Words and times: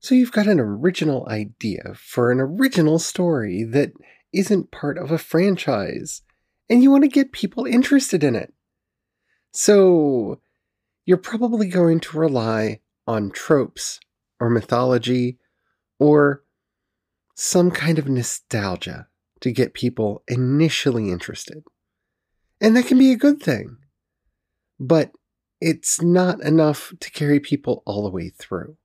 So 0.00 0.14
you've 0.14 0.32
got 0.32 0.46
an 0.46 0.58
original 0.58 1.28
idea 1.28 1.92
for 1.94 2.32
an 2.32 2.40
original 2.40 2.98
story 2.98 3.64
that 3.64 3.92
isn't 4.32 4.70
part 4.70 4.96
of 4.96 5.10
a 5.10 5.18
franchise, 5.18 6.22
and 6.70 6.82
you 6.82 6.90
want 6.90 7.04
to 7.04 7.08
get 7.08 7.32
people 7.32 7.66
interested 7.66 8.24
in 8.24 8.34
it. 8.34 8.54
So 9.52 10.40
you're 11.04 11.18
probably 11.18 11.68
going 11.68 12.00
to 12.00 12.18
rely 12.18 12.80
on 13.06 13.30
tropes 13.30 14.00
or 14.38 14.48
mythology 14.48 15.38
or 15.98 16.44
some 17.34 17.70
kind 17.70 17.98
of 17.98 18.08
nostalgia 18.08 19.06
to 19.40 19.52
get 19.52 19.74
people 19.74 20.22
initially 20.28 21.10
interested. 21.10 21.62
And 22.58 22.74
that 22.74 22.86
can 22.86 22.98
be 22.98 23.12
a 23.12 23.16
good 23.16 23.42
thing. 23.42 23.76
But 24.78 25.12
it's 25.60 26.00
not 26.00 26.40
enough 26.40 26.94
to 27.00 27.10
carry 27.10 27.38
people 27.38 27.82
all 27.84 28.04
the 28.04 28.10
way 28.10 28.30
through. 28.30 28.76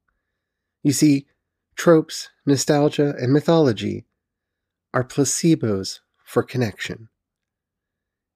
You 0.85 0.93
see, 0.93 1.25
tropes, 1.75 2.29
nostalgia, 2.45 3.15
and 3.19 3.33
mythology 3.33 4.05
are 4.93 5.03
placebos 5.03 6.01
for 6.23 6.43
connection. 6.43 7.09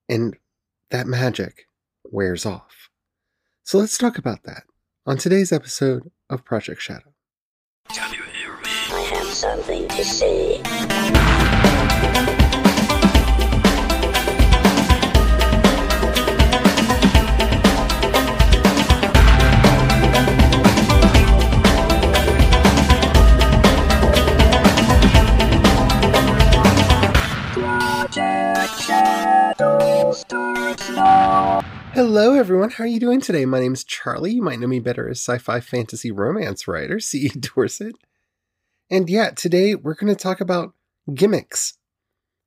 And 0.10 0.36
that 0.90 1.06
magic 1.06 1.68
wears 2.04 2.48
off. 2.48 2.90
So 3.64 3.78
let's 3.78 4.00
talk 4.00 4.18
about 4.18 4.46
that 4.46 4.64
on 5.06 5.18
today's 5.18 5.52
episode 5.52 6.10
of 6.28 6.44
Project 6.44 6.82
Shadow. 6.82 7.14
Can 7.90 8.14
you 8.14 8.24
hear 8.24 8.58
me? 12.64 12.69
Hello, 31.94 32.36
everyone. 32.36 32.70
How 32.70 32.84
are 32.84 32.88
you 32.88 33.00
doing 33.00 33.20
today? 33.20 33.46
My 33.46 33.60
name 33.60 33.74
is 33.74 33.84
Charlie. 33.84 34.34
You 34.34 34.44
might 34.44 34.60
know 34.60 34.68
me 34.68 34.80
better 34.80 35.10
as 35.10 35.18
sci 35.18 35.40
fi 35.40 35.60
fantasy 35.60 36.12
romance 36.12 36.68
writer, 36.68 37.00
C.E. 37.00 37.30
Dorsett. 37.30 37.96
And 38.92 39.10
yeah, 39.10 39.32
today 39.32 39.74
we're 39.74 39.96
going 39.96 40.14
to 40.14 40.22
talk 40.22 40.40
about 40.40 40.76
gimmicks. 41.12 41.80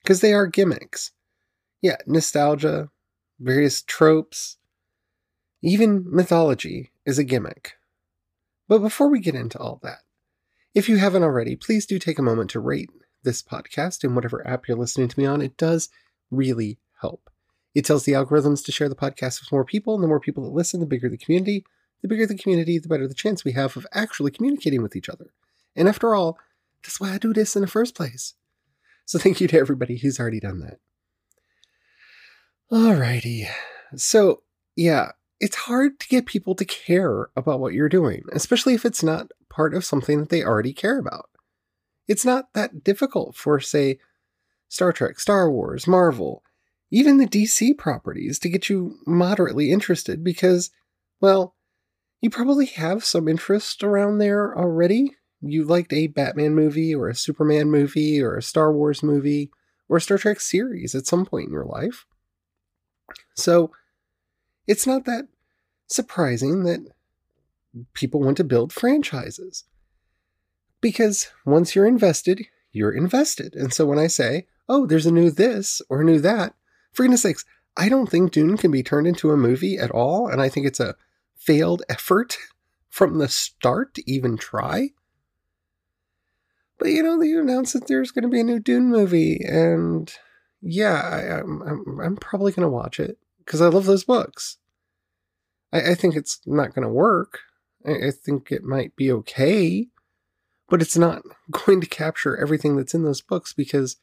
Because 0.00 0.20
they 0.20 0.32
are 0.32 0.46
gimmicks. 0.46 1.10
Yeah, 1.80 1.96
nostalgia, 2.06 2.90
various 3.40 3.82
tropes, 3.82 4.58
even 5.60 6.04
mythology 6.08 6.92
is 7.04 7.18
a 7.18 7.24
gimmick. 7.24 7.72
But 8.68 8.78
before 8.78 9.08
we 9.08 9.18
get 9.18 9.34
into 9.34 9.58
all 9.58 9.80
that, 9.82 10.02
if 10.72 10.88
you 10.88 10.98
haven't 10.98 11.24
already, 11.24 11.56
please 11.56 11.84
do 11.84 11.98
take 11.98 12.20
a 12.20 12.22
moment 12.22 12.50
to 12.50 12.60
rate 12.60 12.90
this 13.24 13.42
podcast 13.42 14.04
in 14.04 14.14
whatever 14.14 14.46
app 14.46 14.68
you're 14.68 14.76
listening 14.76 15.08
to 15.08 15.18
me 15.18 15.26
on. 15.26 15.42
It 15.42 15.56
does 15.56 15.88
really 16.30 16.78
help. 17.00 17.28
It 17.74 17.84
tells 17.84 18.04
the 18.04 18.12
algorithms 18.12 18.64
to 18.64 18.72
share 18.72 18.88
the 18.88 18.94
podcast 18.94 19.40
with 19.40 19.52
more 19.52 19.64
people, 19.64 19.94
and 19.94 20.02
the 20.02 20.08
more 20.08 20.20
people 20.20 20.44
that 20.44 20.50
listen, 20.50 20.80
the 20.80 20.86
bigger 20.86 21.08
the 21.08 21.16
community. 21.16 21.64
The 22.02 22.08
bigger 22.08 22.26
the 22.26 22.36
community, 22.36 22.78
the 22.80 22.88
better 22.88 23.06
the 23.06 23.14
chance 23.14 23.44
we 23.44 23.52
have 23.52 23.76
of 23.76 23.86
actually 23.92 24.32
communicating 24.32 24.82
with 24.82 24.96
each 24.96 25.08
other. 25.08 25.32
And 25.76 25.88
after 25.88 26.16
all, 26.16 26.36
that's 26.82 27.00
why 27.00 27.12
I 27.14 27.18
do 27.18 27.32
this 27.32 27.54
in 27.54 27.62
the 27.62 27.68
first 27.68 27.94
place. 27.94 28.34
So 29.04 29.20
thank 29.20 29.40
you 29.40 29.46
to 29.48 29.58
everybody 29.58 29.98
who's 29.98 30.18
already 30.18 30.40
done 30.40 30.58
that. 30.60 30.80
Alrighty. 32.72 33.46
So, 33.94 34.42
yeah, 34.74 35.12
it's 35.38 35.56
hard 35.56 36.00
to 36.00 36.08
get 36.08 36.26
people 36.26 36.54
to 36.56 36.64
care 36.64 37.28
about 37.36 37.60
what 37.60 37.72
you're 37.72 37.88
doing, 37.88 38.24
especially 38.32 38.74
if 38.74 38.84
it's 38.84 39.02
not 39.02 39.30
part 39.48 39.72
of 39.72 39.84
something 39.84 40.18
that 40.18 40.28
they 40.28 40.42
already 40.42 40.72
care 40.72 40.98
about. 40.98 41.30
It's 42.08 42.24
not 42.24 42.52
that 42.54 42.82
difficult 42.82 43.36
for, 43.36 43.60
say, 43.60 43.98
Star 44.68 44.92
Trek, 44.92 45.20
Star 45.20 45.50
Wars, 45.50 45.86
Marvel, 45.86 46.42
even 46.92 47.16
the 47.16 47.26
DC 47.26 47.76
properties 47.78 48.38
to 48.38 48.50
get 48.50 48.68
you 48.68 48.98
moderately 49.06 49.72
interested 49.72 50.22
because, 50.22 50.70
well, 51.22 51.56
you 52.20 52.28
probably 52.28 52.66
have 52.66 53.02
some 53.02 53.28
interest 53.28 53.82
around 53.82 54.18
there 54.18 54.56
already. 54.56 55.16
You 55.40 55.64
liked 55.64 55.94
a 55.94 56.08
Batman 56.08 56.54
movie 56.54 56.94
or 56.94 57.08
a 57.08 57.14
Superman 57.14 57.70
movie 57.70 58.22
or 58.22 58.36
a 58.36 58.42
Star 58.42 58.70
Wars 58.70 59.02
movie 59.02 59.50
or 59.88 59.96
a 59.96 60.00
Star 60.02 60.18
Trek 60.18 60.38
series 60.38 60.94
at 60.94 61.06
some 61.06 61.24
point 61.24 61.46
in 61.46 61.52
your 61.52 61.64
life. 61.64 62.04
So 63.34 63.72
it's 64.66 64.86
not 64.86 65.06
that 65.06 65.28
surprising 65.86 66.64
that 66.64 66.86
people 67.94 68.20
want 68.20 68.36
to 68.36 68.44
build 68.44 68.70
franchises. 68.70 69.64
Because 70.82 71.30
once 71.46 71.74
you're 71.74 71.86
invested, 71.86 72.44
you're 72.70 72.92
invested. 72.92 73.54
And 73.54 73.72
so 73.72 73.86
when 73.86 73.98
I 73.98 74.08
say, 74.08 74.46
oh, 74.68 74.84
there's 74.84 75.06
a 75.06 75.12
new 75.12 75.30
this 75.30 75.80
or 75.88 76.02
a 76.02 76.04
new 76.04 76.20
that, 76.20 76.54
for 76.92 77.02
goodness 77.02 77.22
sakes, 77.22 77.44
I 77.76 77.88
don't 77.88 78.08
think 78.08 78.32
Dune 78.32 78.56
can 78.56 78.70
be 78.70 78.82
turned 78.82 79.06
into 79.06 79.30
a 79.30 79.36
movie 79.36 79.78
at 79.78 79.90
all, 79.90 80.28
and 80.28 80.40
I 80.40 80.48
think 80.48 80.66
it's 80.66 80.80
a 80.80 80.96
failed 81.36 81.82
effort 81.88 82.36
from 82.88 83.18
the 83.18 83.28
start 83.28 83.94
to 83.94 84.10
even 84.10 84.36
try. 84.36 84.90
But 86.78 86.90
you 86.90 87.02
know, 87.02 87.18
they 87.18 87.32
announced 87.32 87.72
that 87.74 87.86
there's 87.86 88.10
going 88.10 88.24
to 88.24 88.28
be 88.28 88.40
a 88.40 88.44
new 88.44 88.58
Dune 88.58 88.90
movie, 88.90 89.40
and 89.44 90.12
yeah, 90.60 91.00
I, 91.00 91.40
am 91.40 91.62
I'm, 91.62 91.68
I'm, 91.68 92.00
I'm 92.00 92.16
probably 92.16 92.52
going 92.52 92.66
to 92.66 92.68
watch 92.68 93.00
it 93.00 93.18
because 93.38 93.60
I 93.60 93.68
love 93.68 93.86
those 93.86 94.04
books. 94.04 94.58
I, 95.72 95.92
I 95.92 95.94
think 95.94 96.16
it's 96.16 96.40
not 96.46 96.74
going 96.74 96.86
to 96.86 96.92
work. 96.92 97.40
I, 97.86 98.08
I 98.08 98.10
think 98.10 98.50
it 98.50 98.64
might 98.64 98.96
be 98.96 99.10
okay, 99.12 99.88
but 100.68 100.82
it's 100.82 100.96
not 100.96 101.22
going 101.50 101.80
to 101.80 101.86
capture 101.86 102.36
everything 102.36 102.76
that's 102.76 102.94
in 102.94 103.04
those 103.04 103.22
books 103.22 103.52
because 103.52 103.96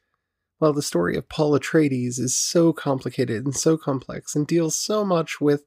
well, 0.59 0.73
the 0.73 0.81
story 0.81 1.15
of 1.15 1.29
Paul 1.29 1.57
Atreides 1.57 2.19
is 2.19 2.37
so 2.37 2.73
complicated 2.73 3.45
and 3.45 3.55
so 3.55 3.77
complex 3.77 4.35
and 4.35 4.45
deals 4.45 4.75
so 4.75 5.05
much 5.05 5.39
with 5.39 5.63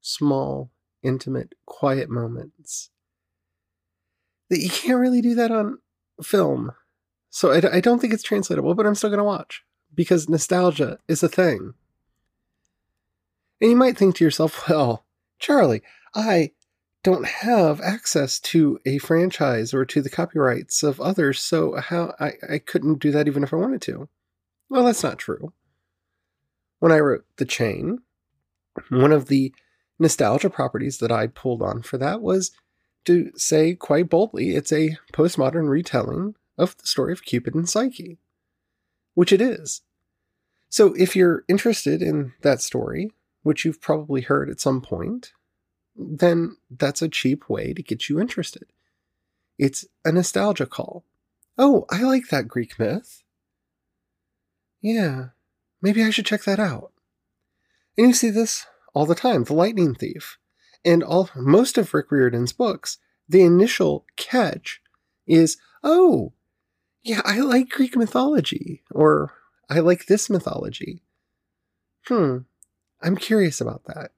small, 0.00 0.70
intimate, 1.02 1.54
quiet 1.64 2.10
moments 2.10 2.90
that 4.50 4.60
you 4.60 4.70
can't 4.70 4.98
really 4.98 5.20
do 5.20 5.34
that 5.34 5.50
on 5.50 5.78
film. 6.22 6.72
So 7.30 7.52
I, 7.52 7.76
I 7.76 7.80
don't 7.80 8.00
think 8.00 8.12
it's 8.12 8.22
translatable, 8.22 8.74
but 8.74 8.86
I'm 8.86 8.94
still 8.94 9.10
going 9.10 9.18
to 9.18 9.24
watch 9.24 9.62
because 9.94 10.28
nostalgia 10.28 10.98
is 11.06 11.22
a 11.22 11.28
thing. 11.28 11.74
And 13.60 13.70
you 13.70 13.76
might 13.76 13.96
think 13.96 14.16
to 14.16 14.24
yourself, 14.24 14.68
well, 14.68 15.04
Charlie, 15.38 15.82
I 16.14 16.52
don't 17.02 17.26
have 17.26 17.80
access 17.80 18.40
to 18.40 18.80
a 18.84 18.98
franchise 18.98 19.72
or 19.72 19.84
to 19.84 20.02
the 20.02 20.10
copyrights 20.10 20.82
of 20.82 21.00
others, 21.00 21.40
so 21.40 21.76
how 21.76 22.14
I, 22.18 22.32
I 22.50 22.58
couldn't 22.58 22.98
do 22.98 23.10
that 23.12 23.28
even 23.28 23.42
if 23.42 23.52
I 23.52 23.56
wanted 23.56 23.82
to. 23.82 24.08
Well, 24.68 24.84
that's 24.84 25.02
not 25.02 25.18
true. 25.18 25.52
When 26.80 26.92
I 26.92 26.98
wrote 26.98 27.24
The 27.36 27.44
Chain, 27.44 28.00
one 28.88 29.12
of 29.12 29.26
the 29.26 29.52
nostalgia 29.98 30.50
properties 30.50 30.98
that 30.98 31.10
I 31.10 31.26
pulled 31.26 31.62
on 31.62 31.82
for 31.82 31.98
that 31.98 32.20
was 32.20 32.52
to 33.04 33.32
say 33.36 33.74
quite 33.74 34.08
boldly 34.08 34.50
it's 34.50 34.72
a 34.72 34.96
postmodern 35.12 35.68
retelling 35.68 36.34
of 36.56 36.76
the 36.76 36.86
story 36.86 37.12
of 37.12 37.24
Cupid 37.24 37.54
and 37.54 37.68
Psyche, 37.68 38.18
which 39.14 39.32
it 39.32 39.40
is. 39.40 39.82
So 40.68 40.94
if 40.94 41.16
you're 41.16 41.44
interested 41.48 42.02
in 42.02 42.34
that 42.42 42.60
story, 42.60 43.10
which 43.42 43.64
you've 43.64 43.80
probably 43.80 44.20
heard 44.20 44.50
at 44.50 44.60
some 44.60 44.80
point, 44.80 45.32
then 45.98 46.56
that's 46.70 47.02
a 47.02 47.08
cheap 47.08 47.48
way 47.48 47.74
to 47.74 47.82
get 47.82 48.08
you 48.08 48.20
interested. 48.20 48.66
It's 49.58 49.84
a 50.04 50.12
nostalgia 50.12 50.66
call. 50.66 51.04
Oh, 51.58 51.84
I 51.90 52.02
like 52.02 52.28
that 52.28 52.46
Greek 52.46 52.78
myth. 52.78 53.24
Yeah, 54.80 55.30
maybe 55.82 56.04
I 56.04 56.10
should 56.10 56.26
check 56.26 56.44
that 56.44 56.60
out. 56.60 56.92
And 57.96 58.08
you 58.08 58.12
see 58.14 58.30
this 58.30 58.64
all 58.94 59.06
the 59.06 59.16
time 59.16 59.44
The 59.44 59.54
Lightning 59.54 59.94
Thief. 59.94 60.38
And 60.84 61.02
all 61.02 61.28
most 61.34 61.76
of 61.76 61.92
Rick 61.92 62.12
Riordan's 62.12 62.52
books, 62.52 62.98
the 63.28 63.42
initial 63.42 64.06
catch 64.16 64.80
is, 65.26 65.56
oh, 65.82 66.32
yeah, 67.02 67.20
I 67.24 67.40
like 67.40 67.68
Greek 67.68 67.96
mythology, 67.96 68.84
or 68.92 69.32
I 69.68 69.80
like 69.80 70.06
this 70.06 70.30
mythology. 70.30 71.02
Hmm, 72.06 72.38
I'm 73.02 73.16
curious 73.16 73.60
about 73.60 73.84
that. 73.86 74.12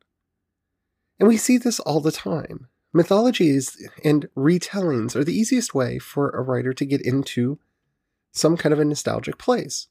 And 1.20 1.28
we 1.28 1.36
see 1.36 1.58
this 1.58 1.78
all 1.80 2.00
the 2.00 2.10
time. 2.10 2.68
Mythologies 2.92 3.88
and 4.02 4.26
retellings 4.36 5.14
are 5.14 5.22
the 5.22 5.36
easiest 5.36 5.74
way 5.74 5.98
for 5.98 6.30
a 6.30 6.42
writer 6.42 6.72
to 6.72 6.84
get 6.84 7.02
into 7.02 7.58
some 8.32 8.56
kind 8.56 8.72
of 8.72 8.80
a 8.80 8.84
nostalgic 8.84 9.38
place. 9.38 9.88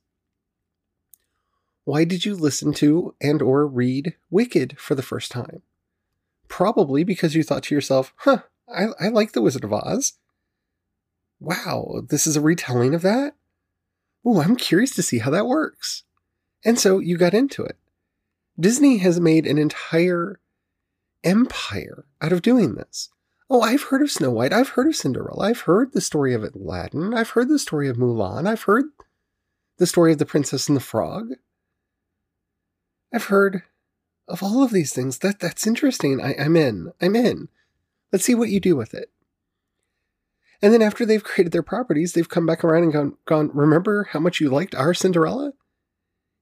Why 1.85 2.03
did 2.03 2.25
you 2.25 2.35
listen 2.35 2.73
to 2.73 3.15
and 3.21 3.41
or 3.41 3.65
read 3.67 4.15
Wicked 4.29 4.77
for 4.79 4.95
the 4.95 5.03
first 5.03 5.31
time? 5.31 5.61
Probably 6.47 7.03
because 7.03 7.35
you 7.35 7.43
thought 7.43 7.63
to 7.63 7.75
yourself, 7.75 8.13
huh, 8.17 8.39
I, 8.67 8.87
I 8.99 9.07
like 9.09 9.31
The 9.31 9.41
Wizard 9.41 9.63
of 9.63 9.71
Oz. 9.71 10.13
Wow, 11.39 12.01
this 12.09 12.27
is 12.27 12.35
a 12.35 12.41
retelling 12.41 12.93
of 12.93 13.01
that? 13.03 13.35
Oh, 14.25 14.41
I'm 14.41 14.55
curious 14.55 14.91
to 14.95 15.03
see 15.03 15.19
how 15.19 15.31
that 15.31 15.47
works. 15.47 16.03
And 16.65 16.77
so 16.77 16.99
you 16.99 17.17
got 17.17 17.33
into 17.33 17.63
it. 17.63 17.77
Disney 18.59 18.97
has 18.97 19.19
made 19.19 19.47
an 19.47 19.57
entire 19.57 20.39
empire 21.24 22.06
out 22.21 22.31
of 22.31 22.42
doing 22.42 22.75
this. 22.75 23.10
Oh, 23.50 23.62
I've 23.62 23.83
heard 23.83 24.01
of 24.01 24.12
Snow 24.12 24.30
White. 24.30 24.54
I've 24.54 24.69
heard 24.69 24.88
of 24.88 24.95
Cinderella. 24.95 25.48
I've 25.48 25.62
heard 25.62 25.94
the 25.94 26.01
story 26.01 26.33
of 26.33 26.44
Aladdin. 26.44 27.13
I've 27.13 27.31
heard 27.31 27.50
the 27.50 27.57
story 27.57 27.89
of 27.89 27.98
Mulan. 27.98 28.48
I've 28.48 28.63
heard 28.63 28.86
the 29.77 29.88
story 29.88 30.12
of 30.12 30.19
the 30.19 30.25
Princess 30.25 30.68
and 30.68 30.75
the 30.75 30.81
Frog. 30.81 31.31
I've 33.13 33.25
heard 33.25 33.63
of 34.27 34.44
all 34.44 34.62
of 34.62 34.71
these 34.71 34.94
things. 34.94 35.19
That 35.19 35.39
that's 35.39 35.66
interesting. 35.66 36.21
I, 36.21 36.36
I'm 36.38 36.56
in. 36.56 36.92
I'm 37.01 37.16
in. 37.16 37.50
Let's 38.12 38.25
see 38.25 38.36
what 38.36 38.50
you 38.50 38.60
do 38.60 38.75
with 38.75 38.94
it. 38.94 39.10
And 40.62 40.74
then 40.74 40.81
after 40.81 41.06
they've 41.06 41.24
created 41.24 41.54
their 41.54 41.63
properties, 41.63 42.13
they've 42.13 42.27
come 42.27 42.45
back 42.45 42.63
around 42.63 42.83
and 42.83 42.94
gone, 42.94 43.18
gone, 43.25 43.50
remember 43.54 44.10
how 44.12 44.19
much 44.19 44.42
you 44.42 44.50
liked 44.50 44.75
our 44.75 44.94
Cinderella? 44.94 45.54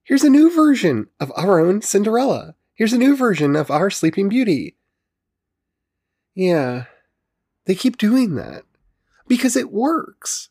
Here's 0.03 0.23
a 0.23 0.29
new 0.29 0.53
version 0.53 1.07
of 1.19 1.31
our 1.35 1.59
own 1.59 1.81
Cinderella. 1.81 2.55
Here's 2.77 2.93
a 2.93 2.99
new 2.99 3.15
version 3.15 3.55
of 3.55 3.71
our 3.71 3.89
Sleeping 3.89 4.29
Beauty. 4.29 4.75
Yeah, 6.35 6.85
they 7.65 7.73
keep 7.73 7.97
doing 7.97 8.35
that 8.35 8.65
because 9.27 9.55
it 9.55 9.71
works. 9.71 10.49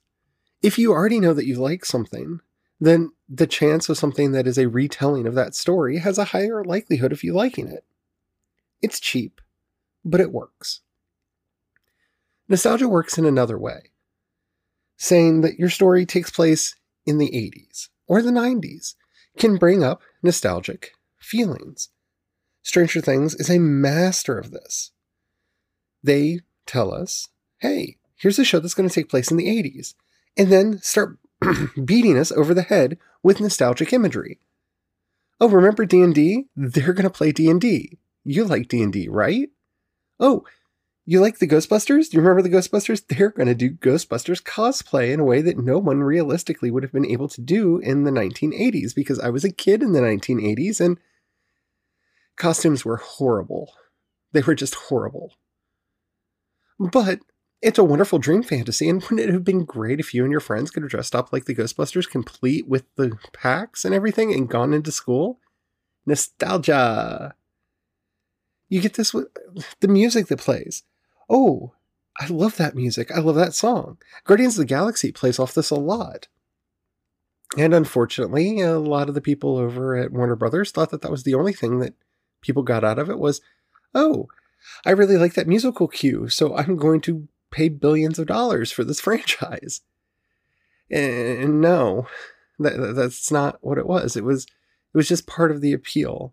If 0.61 0.76
you 0.76 0.90
already 0.90 1.20
know 1.20 1.34
that 1.34 1.46
you 1.46 1.55
like 1.55 1.84
something, 1.84 2.40
then 2.81 3.12
the 3.28 3.46
chance 3.46 3.88
of 3.88 3.96
something 3.96 4.32
that 4.32 4.49
is 4.49 4.58
a 4.58 4.69
retelling 4.69 5.28
of 5.28 5.37
that 5.37 5.55
story 5.55 5.99
has 5.99 6.19
a 6.19 6.25
higher 6.25 6.64
likelihood 6.64 7.12
of 7.12 7.23
you 7.23 7.32
liking 7.32 7.69
it. 7.69 7.84
It's 8.82 8.99
cheap, 8.99 9.40
but 10.05 10.20
it 10.20 10.32
works. 10.32 10.81
Nostalgia 12.49 12.88
works 12.88 13.19
in 13.19 13.25
another 13.25 13.56
way, 13.56 13.93
saying 14.96 15.43
that 15.43 15.61
your 15.61 15.70
story 15.70 16.05
takes 16.05 16.32
place 16.32 16.75
in 17.06 17.19
the 17.19 17.31
80s 17.31 17.88
or 18.08 18.20
the 18.20 18.32
90s 18.32 18.96
can 19.38 19.58
bring 19.58 19.84
up 19.84 20.02
nostalgic 20.25 20.90
feelings. 21.20 21.90
Stranger 22.66 23.00
Things 23.00 23.36
is 23.36 23.48
a 23.48 23.60
master 23.60 24.36
of 24.36 24.50
this. 24.50 24.90
They 26.02 26.40
tell 26.66 26.92
us, 26.92 27.28
hey, 27.58 27.96
here's 28.16 28.40
a 28.40 28.44
show 28.44 28.58
that's 28.58 28.74
going 28.74 28.88
to 28.88 28.94
take 28.94 29.08
place 29.08 29.30
in 29.30 29.36
the 29.36 29.46
80s, 29.46 29.94
and 30.36 30.50
then 30.50 30.80
start 30.82 31.16
beating 31.84 32.18
us 32.18 32.32
over 32.32 32.54
the 32.54 32.62
head 32.62 32.98
with 33.22 33.38
nostalgic 33.38 33.92
imagery. 33.92 34.40
Oh, 35.40 35.48
remember 35.48 35.86
D&D? 35.86 36.46
They're 36.56 36.92
going 36.92 37.04
to 37.04 37.10
play 37.10 37.30
D&D. 37.30 37.98
You 38.24 38.44
like 38.44 38.66
D&D, 38.66 39.10
right? 39.10 39.48
Oh, 40.19 40.44
you 41.04 41.20
like 41.20 41.38
the 41.38 41.46
Ghostbusters? 41.46 42.10
Do 42.10 42.16
you 42.16 42.20
remember 42.20 42.42
the 42.42 42.56
Ghostbusters? 42.56 43.06
They're 43.06 43.30
going 43.30 43.46
to 43.46 43.54
do 43.54 43.70
Ghostbusters 43.70 44.42
cosplay 44.42 45.12
in 45.12 45.20
a 45.20 45.24
way 45.24 45.40
that 45.40 45.56
no 45.56 45.78
one 45.78 46.02
realistically 46.02 46.72
would 46.72 46.82
have 46.82 46.92
been 46.92 47.06
able 47.06 47.28
to 47.28 47.40
do 47.40 47.78
in 47.78 48.02
the 48.02 48.10
1980s 48.10 48.92
because 48.92 49.20
I 49.20 49.28
was 49.28 49.44
a 49.44 49.52
kid 49.52 49.84
in 49.84 49.92
the 49.92 50.00
1980s 50.00 50.80
and 50.80 50.98
costumes 52.36 52.84
were 52.84 52.96
horrible. 52.96 53.72
They 54.32 54.42
were 54.42 54.54
just 54.54 54.74
horrible. 54.74 55.34
But 56.78 57.20
it's 57.62 57.78
a 57.78 57.84
wonderful 57.84 58.18
dream 58.18 58.42
fantasy, 58.42 58.88
and 58.88 59.02
wouldn't 59.10 59.20
it 59.20 59.32
have 59.32 59.44
been 59.44 59.64
great 59.64 60.00
if 60.00 60.14
you 60.14 60.22
and 60.22 60.30
your 60.30 60.40
friends 60.40 60.70
could 60.70 60.82
have 60.82 60.90
dressed 60.90 61.14
up 61.14 61.32
like 61.32 61.46
the 61.46 61.54
Ghostbusters, 61.54 62.08
complete 62.08 62.68
with 62.68 62.84
the 62.96 63.18
packs 63.32 63.84
and 63.84 63.94
everything, 63.94 64.32
and 64.32 64.48
gone 64.48 64.74
into 64.74 64.92
school? 64.92 65.40
Nostalgia! 66.04 67.34
You 68.68 68.80
get 68.80 68.94
this 68.94 69.14
with 69.14 69.28
the 69.80 69.88
music 69.88 70.26
that 70.28 70.38
plays 70.38 70.82
oh, 71.28 71.72
I 72.20 72.26
love 72.28 72.56
that 72.56 72.74
music. 72.74 73.10
I 73.10 73.18
love 73.18 73.34
that 73.34 73.54
song. 73.54 73.98
Guardians 74.24 74.54
of 74.54 74.62
the 74.62 74.66
Galaxy 74.66 75.12
plays 75.12 75.38
off 75.38 75.54
this 75.54 75.70
a 75.70 75.74
lot. 75.74 76.28
And 77.58 77.74
unfortunately, 77.74 78.60
a 78.60 78.78
lot 78.78 79.08
of 79.08 79.14
the 79.14 79.20
people 79.20 79.56
over 79.56 79.96
at 79.96 80.12
Warner 80.12 80.36
Brothers 80.36 80.70
thought 80.70 80.90
that 80.90 81.02
that 81.02 81.10
was 81.10 81.22
the 81.22 81.34
only 81.34 81.52
thing 81.52 81.78
that 81.80 81.94
people 82.46 82.62
got 82.62 82.84
out 82.84 82.98
of 82.98 83.10
it 83.10 83.19
was, 83.19 83.40
oh, 83.94 84.28
I 84.84 84.90
really 84.90 85.16
like 85.16 85.34
that 85.34 85.46
musical 85.46 85.88
cue, 85.88 86.28
so 86.28 86.56
I'm 86.56 86.76
going 86.76 87.00
to 87.02 87.28
pay 87.50 87.69
billions 87.69 88.19
of 88.19 88.26
dollars 88.26 88.72
for 88.72 88.84
this 88.84 89.00
franchise. 89.06 89.81
And 90.90 91.60
no, 91.60 92.06
that, 92.58 92.94
that's 92.94 93.31
not 93.32 93.58
what 93.60 93.78
it 93.78 93.87
was. 93.87 94.16
It 94.16 94.25
was 94.25 94.44
it 94.44 94.96
was 94.96 95.08
just 95.08 95.26
part 95.26 95.50
of 95.50 95.60
the 95.60 95.72
appeal. 95.72 96.32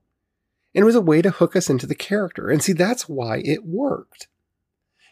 And 0.76 0.84
it 0.84 0.86
was 0.86 0.96
a 0.96 1.02
way 1.02 1.22
to 1.22 1.32
hook 1.32 1.56
us 1.56 1.70
into 1.70 1.86
the 1.86 1.96
character. 1.96 2.50
And 2.50 2.64
see, 2.64 2.74
that's 2.74 3.10
why 3.10 3.42
it 3.44 3.66
worked. 3.66 4.28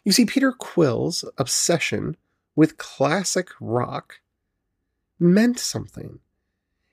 You 0.03 0.11
see, 0.11 0.25
Peter 0.25 0.51
Quill's 0.51 1.25
obsession 1.37 2.17
with 2.55 2.77
classic 2.77 3.49
rock 3.59 4.21
meant 5.19 5.59
something. 5.59 6.19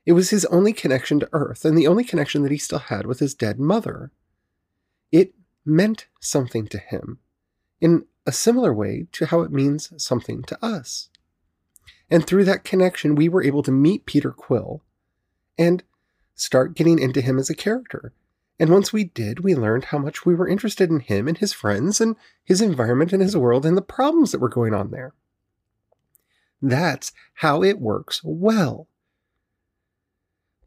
It 0.09 0.13
was 0.13 0.31
his 0.31 0.47
only 0.47 0.73
connection 0.73 1.21
to 1.21 1.29
Earth 1.35 1.67
and 1.67 1.77
the 1.77 1.87
only 1.87 2.03
connection 2.03 2.43
that 2.43 2.51
he 2.51 2.57
still 2.57 2.79
had 2.79 3.05
with 3.05 3.19
his 3.19 3.35
dead 3.35 3.61
mother. 3.61 4.11
It 5.13 5.35
meant 5.67 6.07
something 6.19 6.67
to 6.69 6.79
him 6.79 7.19
in 7.79 8.07
a 8.25 8.33
similar 8.33 8.73
way 8.73 9.07
to 9.13 9.27
how 9.27 9.43
it 9.43 9.53
means 9.53 9.93
something 10.03 10.43
to 10.45 10.65
us. 10.65 11.11
And 12.11 12.27
through 12.27 12.45
that 12.45 12.65
connection, 12.65 13.17
we 13.17 13.29
were 13.29 13.43
able 13.43 13.63
to 13.65 13.71
meet 13.71 14.07
Peter 14.07 14.31
Quill 14.31 14.83
and 15.59 15.83
start 16.35 16.75
getting 16.75 16.99
into 16.99 17.21
him 17.21 17.39
as 17.39 17.51
a 17.51 17.55
character 17.55 18.15
and 18.59 18.71
once 18.71 18.93
we 18.93 19.05
did, 19.05 19.41
we 19.41 19.55
learned 19.55 19.87
how 19.87 19.99
much 19.99 20.27
we 20.27 20.35
were 20.35 20.49
interested 20.49 20.91
in 20.91 21.01
him 21.01 21.29
and 21.29 21.39
his 21.39 21.53
friends 21.53 22.01
and 22.01 22.17
his 22.45 22.61
environment 22.61 23.13
and 23.13 23.23
his 23.23 23.37
world 23.37 23.65
and 23.65 23.77
the 23.77 23.83
problems 23.83 24.33
that 24.33 24.41
were 24.41 24.49
going 24.49 24.75
on 24.75 24.91
there. 24.91 25.15
That's 26.61 27.13
how 27.35 27.63
it 27.63 27.79
works 27.79 28.21
well. 28.25 28.89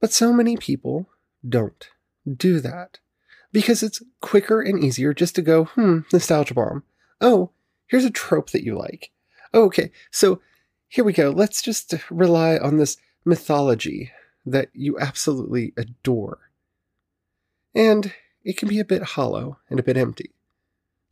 But 0.02 0.12
so 0.12 0.34
many 0.34 0.58
people 0.58 1.08
don't 1.48 1.90
do 2.28 2.60
that 2.60 3.00
because 3.54 3.82
it's 3.82 4.04
quicker 4.20 4.62
and 4.62 4.84
easier 4.84 5.14
just 5.14 5.36
to 5.36 5.42
go, 5.42 5.66
hmm, 5.66 6.00
nostalgia 6.12 6.54
bomb. 6.54 6.84
Oh, 7.22 7.52
here's 7.88 8.06
a 8.06 8.12
trope 8.12 8.50
that 8.50 8.66
you 8.66 8.78
like. 8.78 9.12
Oh, 9.54 9.64
okay, 9.66 9.92
so 10.12 10.42
here 10.90 11.06
we 11.06 11.14
go. 11.14 11.30
Let's 11.30 11.62
just 11.62 11.94
rely 12.10 12.58
on 12.58 12.78
this 12.78 12.98
mythology 13.24 14.12
that 14.46 14.70
you 14.74 15.00
absolutely 15.00 15.72
adore 15.78 16.52
and 17.74 18.14
it 18.44 18.58
can 18.58 18.68
be 18.68 18.80
a 18.80 18.86
bit 18.86 19.02
hollow 19.02 19.60
and 19.70 19.80
a 19.80 19.84
bit 19.84 19.98
empty. 19.98 20.32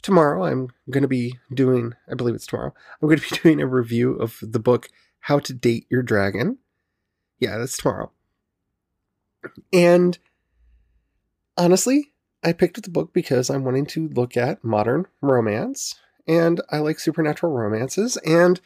Tomorrow, 0.01 0.45
I'm 0.45 0.69
going 0.89 1.01
to 1.01 1.07
be 1.07 1.37
doing, 1.53 1.93
I 2.09 2.15
believe 2.15 2.35
it's 2.35 2.47
tomorrow, 2.47 2.73
I'm 3.01 3.07
going 3.07 3.19
to 3.19 3.29
be 3.29 3.37
doing 3.43 3.61
a 3.61 3.67
review 3.67 4.13
of 4.13 4.39
the 4.41 4.59
book 4.59 4.89
How 5.21 5.39
to 5.39 5.53
Date 5.53 5.85
Your 5.89 6.01
Dragon. 6.01 6.57
Yeah, 7.39 7.57
that's 7.57 7.77
tomorrow. 7.77 8.11
And 9.71 10.17
honestly, 11.57 12.11
I 12.43 12.53
picked 12.53 12.77
up 12.77 12.83
the 12.83 12.89
book 12.89 13.13
because 13.13 13.49
I'm 13.49 13.63
wanting 13.63 13.85
to 13.87 14.07
look 14.09 14.37
at 14.37 14.63
modern 14.63 15.05
romance, 15.21 15.95
and 16.27 16.61
I 16.69 16.79
like 16.79 16.99
supernatural 16.99 17.51
romances, 17.51 18.17
and 18.17 18.59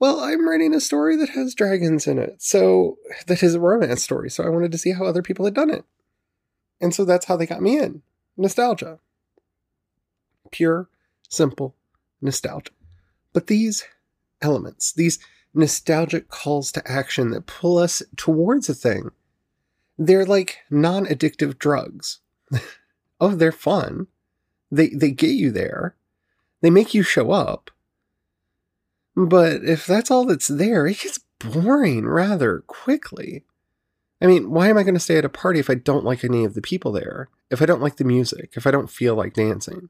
well, 0.00 0.20
I'm 0.20 0.48
writing 0.48 0.74
a 0.74 0.80
story 0.80 1.16
that 1.16 1.30
has 1.30 1.54
dragons 1.54 2.06
in 2.06 2.18
it, 2.18 2.40
so 2.40 2.98
that 3.26 3.42
is 3.42 3.54
a 3.54 3.60
romance 3.60 4.02
story, 4.02 4.30
so 4.30 4.44
I 4.44 4.48
wanted 4.48 4.70
to 4.72 4.78
see 4.78 4.92
how 4.92 5.04
other 5.04 5.22
people 5.22 5.44
had 5.44 5.54
done 5.54 5.70
it. 5.70 5.84
And 6.80 6.94
so 6.94 7.04
that's 7.04 7.26
how 7.26 7.36
they 7.36 7.46
got 7.46 7.62
me 7.62 7.78
in. 7.78 8.02
Nostalgia. 8.36 9.00
Pure, 10.52 10.88
simple 11.28 11.74
nostalgia. 12.20 12.72
But 13.32 13.48
these 13.48 13.84
elements, 14.40 14.92
these 14.92 15.18
nostalgic 15.54 16.28
calls 16.28 16.70
to 16.72 16.90
action 16.90 17.30
that 17.30 17.46
pull 17.46 17.78
us 17.78 18.02
towards 18.16 18.68
a 18.68 18.74
thing, 18.74 19.10
they're 19.98 20.24
like 20.24 20.58
non 20.70 21.06
addictive 21.06 21.58
drugs. 21.58 22.20
oh, 23.20 23.34
they're 23.34 23.52
fun. 23.52 24.06
They, 24.70 24.88
they 24.88 25.10
get 25.10 25.30
you 25.30 25.50
there. 25.50 25.96
They 26.60 26.70
make 26.70 26.94
you 26.94 27.02
show 27.02 27.32
up. 27.32 27.70
But 29.16 29.64
if 29.64 29.86
that's 29.86 30.10
all 30.10 30.24
that's 30.26 30.48
there, 30.48 30.86
it 30.86 31.00
gets 31.00 31.18
boring 31.40 32.06
rather 32.06 32.60
quickly. 32.66 33.44
I 34.20 34.26
mean, 34.26 34.50
why 34.50 34.68
am 34.68 34.78
I 34.78 34.82
going 34.82 34.94
to 34.94 35.00
stay 35.00 35.16
at 35.16 35.24
a 35.24 35.28
party 35.28 35.60
if 35.60 35.70
I 35.70 35.74
don't 35.74 36.04
like 36.04 36.24
any 36.24 36.44
of 36.44 36.54
the 36.54 36.62
people 36.62 36.92
there? 36.92 37.28
If 37.50 37.62
I 37.62 37.66
don't 37.66 37.82
like 37.82 37.96
the 37.96 38.04
music? 38.04 38.52
If 38.54 38.66
I 38.66 38.70
don't 38.70 38.90
feel 38.90 39.14
like 39.14 39.34
dancing? 39.34 39.88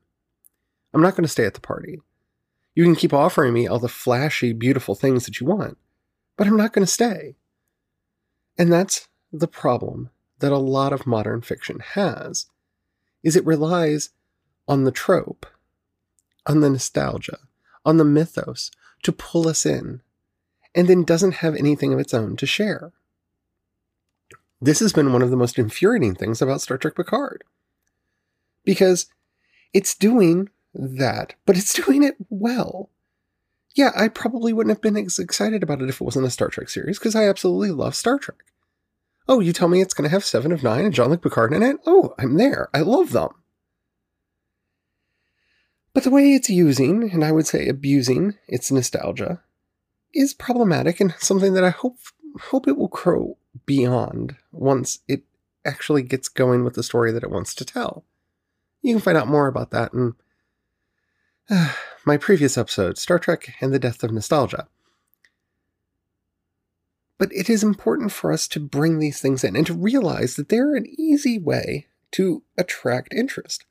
I'm 0.95 1.03
not 1.03 1.15
going 1.15 1.25
to 1.25 1.29
stay 1.29 1.45
at 1.45 1.55
the 1.55 1.61
party. 1.61 2.01
You 2.75 2.85
can 2.85 2.95
keep 2.95 3.13
offering 3.13 3.53
me 3.53 3.67
all 3.67 3.79
the 3.79 3.89
flashy, 3.89 4.53
beautiful 4.53 4.95
things 4.95 5.25
that 5.25 5.41
you 5.41 5.47
want, 5.47 5.77
but 6.37 6.47
I'm 6.47 6.57
not 6.57 6.73
going 6.73 6.87
to 6.87 6.93
stay. 6.93 7.37
And 8.57 8.73
that's 8.73 9.09
the 9.33 9.49
problem 9.49 10.11
that 10.39 10.53
a 10.53 10.59
lot 10.59 10.93
of 10.93 11.07
modern 11.07 11.43
fiction 11.43 11.81
has 11.81 12.47
is 13.23 13.37
it 13.37 13.45
relies 13.45 14.11
on 14.67 14.85
the 14.85 14.93
trope, 14.93 15.47
on 16.47 16.61
the 16.61 16.71
nostalgia, 16.71 17.39
on 17.85 17.97
the 17.97 18.05
mythos 18.05 18.71
to 19.03 19.13
pull 19.13 19.49
us 19.49 19.67
in, 19.67 20.03
and 20.75 20.89
then 20.89 21.03
doesn't 21.05 21.37
have 21.37 21.55
anything 21.57 21.93
of 21.93 21.99
its 21.99 22.15
own 22.15 22.37
to 22.37 22.47
share. 22.47 22.93
This 24.61 24.81
has 24.81 24.93
been 24.93 25.13
one 25.13 25.23
of 25.23 25.31
the 25.31 25.37
most 25.37 25.59
infuriating 25.59 26.15
things 26.15 26.43
about 26.43 26.61
Star 26.61 26.79
Trek 26.79 26.97
Picard. 26.97 27.45
Because 28.65 29.07
it's 29.73 29.95
doing 29.95 30.51
that, 30.75 31.35
but 31.47 31.57
it's 31.57 31.73
doing 31.73 32.03
it 32.03 32.17
well. 32.29 32.91
Yeah, 33.75 33.93
I 33.97 34.09
probably 34.09 34.53
wouldn't 34.53 34.75
have 34.75 34.83
been 34.83 34.97
as 34.97 35.19
excited 35.19 35.63
about 35.63 35.81
it 35.81 35.89
if 35.89 36.01
it 36.01 36.05
wasn't 36.05 36.27
a 36.27 36.31
Star 36.31 36.49
Trek 36.49 36.69
series, 36.69 36.99
because 36.99 37.15
I 37.15 37.29
absolutely 37.29 37.71
love 37.71 37.95
Star 37.95 38.19
Trek. 38.19 38.45
Oh, 39.29 39.41
you 39.41 39.53
tell 39.53 39.69
me 39.69 39.83
it's 39.83 39.93
going 39.93 40.09
to 40.09 40.15
have 40.15 40.25
Seven 40.25 40.53
of 40.53 40.63
Nine 40.63 40.87
and 40.87 40.95
Jean-Luc 40.95 41.21
Picard 41.21 41.53
in 41.53 41.63
it? 41.63 41.77
Oh, 41.85 42.15
I'm 42.19 42.39
there. 42.39 42.71
I 42.73 42.81
love 42.81 43.13
them. 43.13 43.29
But 45.93 46.05
the 46.05 46.11
way 46.11 46.33
it's 46.33 46.49
using, 46.49 47.11
and 47.11 47.25
I 47.25 47.33
would 47.33 47.47
say 47.47 47.69
abusing, 47.69 48.37
its 48.47 48.71
nostalgia 48.71 49.43
is 50.15 50.33
problematic 50.33 51.01
and 51.01 51.15
something 51.19 51.53
that 51.53 51.65
I 51.65 51.71
hope 51.71 51.99
hope 52.41 52.69
it 52.69 52.77
will 52.77 52.89
grow 52.89 53.37
beyond 53.67 54.37
once 54.53 55.01
it 55.09 55.23
actually 55.65 56.03
gets 56.03 56.29
going 56.29 56.63
with 56.63 56.75
the 56.75 56.83
story 56.83 57.11
that 57.13 57.23
it 57.23 57.31
wants 57.31 57.55
to 57.55 57.65
tell. 57.65 58.05
You 58.81 58.95
can 58.95 59.03
find 59.03 59.19
out 59.19 59.29
more 59.29 59.49
about 59.49 59.71
that 59.73 59.93
in 59.93 60.15
uh, 61.51 61.73
my 62.07 62.17
previous 62.17 62.57
episode, 62.57 62.97
Star 62.97 63.19
Trek 63.19 63.55
and 63.61 63.73
the 63.73 63.79
Death 63.79 64.03
of 64.03 64.13
Nostalgia. 64.13 64.69
But 67.19 67.33
it 67.33 67.51
is 67.51 67.65
important 67.65 68.13
for 68.13 68.33
us 68.33 68.47
to 68.49 68.61
bring 68.61 68.99
these 68.99 69.21
things 69.21 69.43
in 69.43 69.57
and 69.57 69.67
to 69.67 69.75
realize 69.75 70.37
that 70.37 70.49
they're 70.49 70.77
an 70.77 70.87
easy 70.99 71.39
way 71.39 71.89
to 72.13 72.43
attract 72.57 73.13
interest. 73.13 73.67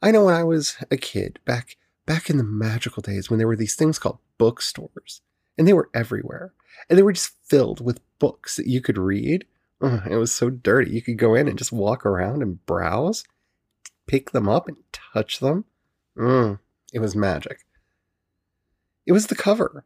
I 0.00 0.10
know 0.10 0.24
when 0.24 0.34
I 0.34 0.44
was 0.44 0.76
a 0.90 0.96
kid, 0.96 1.40
back 1.44 1.76
back 2.06 2.30
in 2.30 2.36
the 2.36 2.44
magical 2.44 3.02
days 3.02 3.28
when 3.28 3.38
there 3.38 3.46
were 3.46 3.56
these 3.56 3.74
things 3.74 3.98
called 3.98 4.18
bookstores, 4.38 5.22
and 5.58 5.68
they 5.68 5.72
were 5.72 5.90
everywhere. 5.92 6.52
And 6.88 6.98
they 6.98 7.02
were 7.02 7.12
just 7.12 7.36
filled 7.44 7.84
with 7.84 8.00
books 8.18 8.56
that 8.56 8.66
you 8.66 8.80
could 8.80 8.98
read. 8.98 9.44
It 10.08 10.16
was 10.16 10.32
so 10.32 10.48
dirty. 10.48 10.92
You 10.92 11.02
could 11.02 11.18
go 11.18 11.34
in 11.34 11.48
and 11.48 11.58
just 11.58 11.72
walk 11.72 12.06
around 12.06 12.42
and 12.42 12.64
browse, 12.66 13.24
pick 14.06 14.30
them 14.30 14.48
up 14.48 14.68
and 14.68 14.76
touch 14.92 15.40
them. 15.40 15.64
Mm, 16.16 16.60
it 16.92 17.00
was 17.00 17.16
magic. 17.16 17.66
It 19.06 19.12
was 19.12 19.26
the 19.26 19.34
cover. 19.34 19.84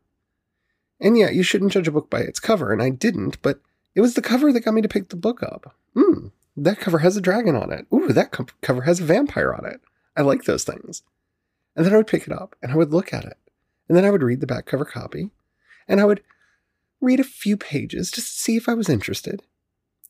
And 1.00 1.18
yeah, 1.18 1.30
you 1.30 1.42
shouldn't 1.42 1.72
judge 1.72 1.88
a 1.88 1.92
book 1.92 2.08
by 2.08 2.20
its 2.20 2.40
cover, 2.40 2.72
and 2.72 2.82
I 2.82 2.90
didn't, 2.90 3.40
but 3.42 3.60
it 3.94 4.00
was 4.00 4.14
the 4.14 4.22
cover 4.22 4.52
that 4.52 4.60
got 4.60 4.74
me 4.74 4.82
to 4.82 4.88
pick 4.88 5.08
the 5.08 5.16
book 5.16 5.42
up. 5.42 5.74
Hmm, 5.94 6.28
that 6.56 6.78
cover 6.78 6.98
has 6.98 7.16
a 7.16 7.20
dragon 7.20 7.54
on 7.54 7.70
it. 7.72 7.86
Ooh, 7.92 8.12
that 8.12 8.32
co- 8.32 8.46
cover 8.62 8.82
has 8.82 9.00
a 9.00 9.04
vampire 9.04 9.52
on 9.52 9.66
it. 9.66 9.80
I 10.16 10.22
like 10.22 10.44
those 10.44 10.64
things. 10.64 11.02
And 11.74 11.84
then 11.84 11.92
I 11.92 11.98
would 11.98 12.06
pick 12.06 12.26
it 12.26 12.32
up 12.32 12.56
and 12.62 12.72
I 12.72 12.76
would 12.76 12.92
look 12.92 13.12
at 13.12 13.24
it. 13.24 13.36
And 13.88 13.96
then 13.96 14.04
I 14.04 14.10
would 14.10 14.22
read 14.22 14.40
the 14.40 14.46
back 14.46 14.64
cover 14.64 14.84
copy 14.84 15.30
and 15.86 16.00
I 16.00 16.06
would 16.06 16.22
read 17.00 17.20
a 17.20 17.24
few 17.24 17.56
pages 17.56 18.10
just 18.10 18.28
to 18.28 18.40
see 18.40 18.56
if 18.56 18.68
I 18.68 18.74
was 18.74 18.88
interested. 18.88 19.42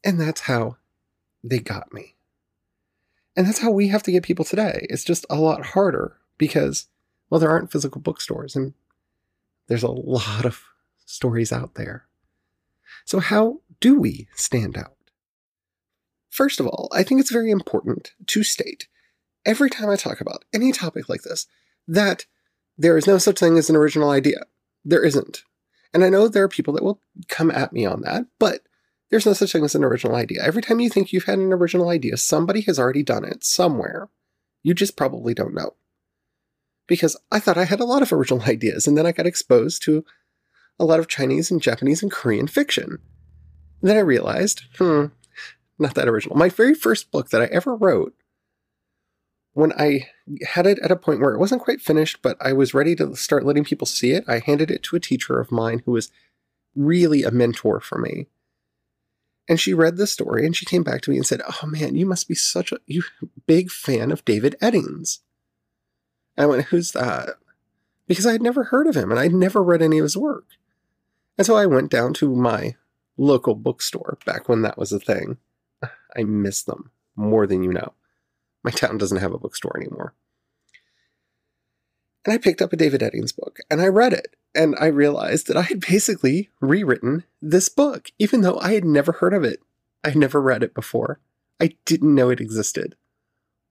And 0.04 0.20
that's 0.20 0.42
how 0.42 0.76
they 1.42 1.58
got 1.58 1.92
me. 1.92 2.14
And 3.36 3.46
that's 3.46 3.58
how 3.58 3.70
we 3.70 3.88
have 3.88 4.02
to 4.04 4.12
get 4.12 4.22
people 4.22 4.44
today. 4.44 4.86
It's 4.88 5.04
just 5.04 5.26
a 5.28 5.36
lot 5.36 5.66
harder 5.66 6.16
because, 6.38 6.86
well, 7.28 7.40
there 7.40 7.50
aren't 7.50 7.72
physical 7.72 8.00
bookstores 8.00 8.54
and 8.54 8.72
there's 9.66 9.82
a 9.82 9.90
lot 9.90 10.44
of 10.44 10.62
stories 11.06 11.52
out 11.52 11.75
there. 11.75 12.04
So, 13.06 13.20
how 13.20 13.60
do 13.80 13.98
we 13.98 14.28
stand 14.34 14.76
out? 14.76 14.96
First 16.28 16.60
of 16.60 16.66
all, 16.66 16.90
I 16.92 17.02
think 17.02 17.20
it's 17.20 17.32
very 17.32 17.50
important 17.50 18.12
to 18.26 18.42
state 18.42 18.88
every 19.46 19.70
time 19.70 19.88
I 19.88 19.96
talk 19.96 20.20
about 20.20 20.44
any 20.52 20.72
topic 20.72 21.08
like 21.08 21.22
this 21.22 21.46
that 21.88 22.26
there 22.76 22.98
is 22.98 23.06
no 23.06 23.16
such 23.16 23.38
thing 23.38 23.56
as 23.56 23.70
an 23.70 23.76
original 23.76 24.10
idea. 24.10 24.40
There 24.84 25.04
isn't. 25.04 25.44
And 25.94 26.04
I 26.04 26.10
know 26.10 26.28
there 26.28 26.44
are 26.44 26.48
people 26.48 26.75
that 26.75 26.82
will 26.82 27.00
come 27.28 27.50
at 27.50 27.72
me 27.72 27.86
on 27.86 28.02
that, 28.02 28.26
but 28.38 28.60
there's 29.10 29.25
no 29.25 29.32
such 29.32 29.52
thing 29.52 29.64
as 29.64 29.75
an 29.75 29.84
original 29.84 30.16
idea. 30.16 30.42
Every 30.42 30.60
time 30.62 30.80
you 30.80 30.90
think 30.90 31.12
you've 31.12 31.25
had 31.25 31.38
an 31.38 31.52
original 31.52 31.88
idea, 31.88 32.16
somebody 32.16 32.60
has 32.62 32.78
already 32.78 33.02
done 33.02 33.25
it 33.25 33.44
somewhere. 33.44 34.08
You 34.62 34.75
just 34.75 34.96
probably 34.96 35.32
don't 35.32 35.54
know. 35.54 35.75
Because 36.88 37.16
I 37.32 37.40
thought 37.40 37.56
I 37.56 37.64
had 37.64 37.80
a 37.80 37.84
lot 37.84 38.02
of 38.02 38.12
original 38.12 38.42
ideas, 38.46 38.86
and 38.86 38.98
then 38.98 39.06
I 39.06 39.12
got 39.12 39.26
exposed 39.26 39.82
to 39.84 40.04
a 40.78 40.85
lot 40.85 41.00
of 41.00 41.09
Chinese 41.09 41.50
and 41.50 41.62
Japanese 41.62 42.02
and 42.02 42.12
Korean 42.12 42.47
fiction. 42.47 42.99
And 43.80 43.90
then 43.90 43.97
I 43.97 44.00
realized, 44.00 44.62
hmm, 44.78 45.06
not 45.78 45.95
that 45.95 46.09
original. 46.09 46.37
My 46.37 46.49
very 46.49 46.75
first 46.75 47.11
book 47.11 47.30
that 47.30 47.42
I 47.42 47.47
ever 47.47 47.75
wrote 47.75 48.14
when 49.56 49.73
I 49.73 50.11
had 50.49 50.66
it 50.66 50.78
at 50.80 50.90
a 50.90 50.97
point 50.97 51.18
where 51.18 51.33
it 51.33 51.38
wasn't 51.38 51.62
quite 51.62 51.80
finished, 51.80 52.21
but 52.21 52.37
I 52.42 52.52
was 52.52 52.75
ready 52.75 52.95
to 52.97 53.16
start 53.16 53.47
letting 53.47 53.64
people 53.64 53.87
see 53.87 54.11
it, 54.11 54.23
I 54.28 54.40
handed 54.40 54.71
it 54.71 54.83
to 54.83 54.97
a 54.97 55.00
teacher 55.00 55.40
of 55.40 55.50
mine 55.50 55.80
who 55.87 55.92
was 55.92 56.12
really 56.75 57.23
a 57.23 57.30
mentor 57.30 57.80
for 57.80 57.97
me. 57.97 58.26
And 59.49 59.59
she 59.59 59.73
read 59.73 59.97
the 59.97 60.06
story 60.06 60.45
and 60.45 60.54
she 60.54 60.66
came 60.66 60.83
back 60.83 61.00
to 61.02 61.11
me 61.11 61.16
and 61.16 61.26
said, 61.26 61.40
Oh 61.49 61.66
man, 61.66 61.97
you 61.97 62.04
must 62.04 62.28
be 62.28 62.35
such 62.35 62.71
a 62.71 62.80
you 62.85 63.04
big 63.47 63.71
fan 63.71 64.12
of 64.12 64.26
David 64.26 64.56
Eddings. 64.61 65.21
And 66.37 66.45
I 66.45 66.47
went, 66.47 66.66
Who's 66.66 66.92
that? 66.92 67.37
Because 68.06 68.26
I 68.26 68.33
had 68.33 68.42
never 68.42 68.64
heard 68.64 68.87
of 68.87 68.95
him 68.95 69.11
and 69.11 69.18
I'd 69.18 69.33
never 69.33 69.62
read 69.62 69.80
any 69.80 69.99
of 69.99 70.02
his 70.02 70.18
work. 70.18 70.45
And 71.38 71.46
so 71.46 71.56
I 71.56 71.66
went 71.66 71.90
down 71.90 72.14
to 72.14 72.34
my 72.34 72.76
local 73.16 73.54
bookstore 73.54 74.18
back 74.24 74.48
when 74.48 74.62
that 74.62 74.78
was 74.78 74.92
a 74.92 75.00
thing. 75.00 75.38
I 76.16 76.24
miss 76.24 76.62
them 76.62 76.90
more 77.14 77.46
than 77.46 77.62
you 77.62 77.72
know. 77.72 77.92
My 78.62 78.70
town 78.70 78.98
doesn't 78.98 79.20
have 79.20 79.32
a 79.32 79.38
bookstore 79.38 79.76
anymore. 79.76 80.14
And 82.24 82.32
I 82.32 82.38
picked 82.38 82.60
up 82.60 82.72
a 82.72 82.76
David 82.76 83.02
Eddings 83.02 83.34
book 83.36 83.58
and 83.70 83.80
I 83.80 83.86
read 83.86 84.12
it. 84.12 84.34
And 84.54 84.74
I 84.80 84.86
realized 84.86 85.46
that 85.46 85.56
I 85.56 85.62
had 85.62 85.80
basically 85.80 86.50
rewritten 86.60 87.24
this 87.42 87.68
book, 87.68 88.10
even 88.18 88.40
though 88.40 88.58
I 88.58 88.72
had 88.72 88.84
never 88.84 89.12
heard 89.12 89.34
of 89.34 89.44
it. 89.44 89.60
I 90.02 90.08
had 90.08 90.18
never 90.18 90.40
read 90.40 90.62
it 90.62 90.74
before. 90.74 91.20
I 91.60 91.76
didn't 91.84 92.14
know 92.14 92.30
it 92.30 92.40
existed. 92.40 92.96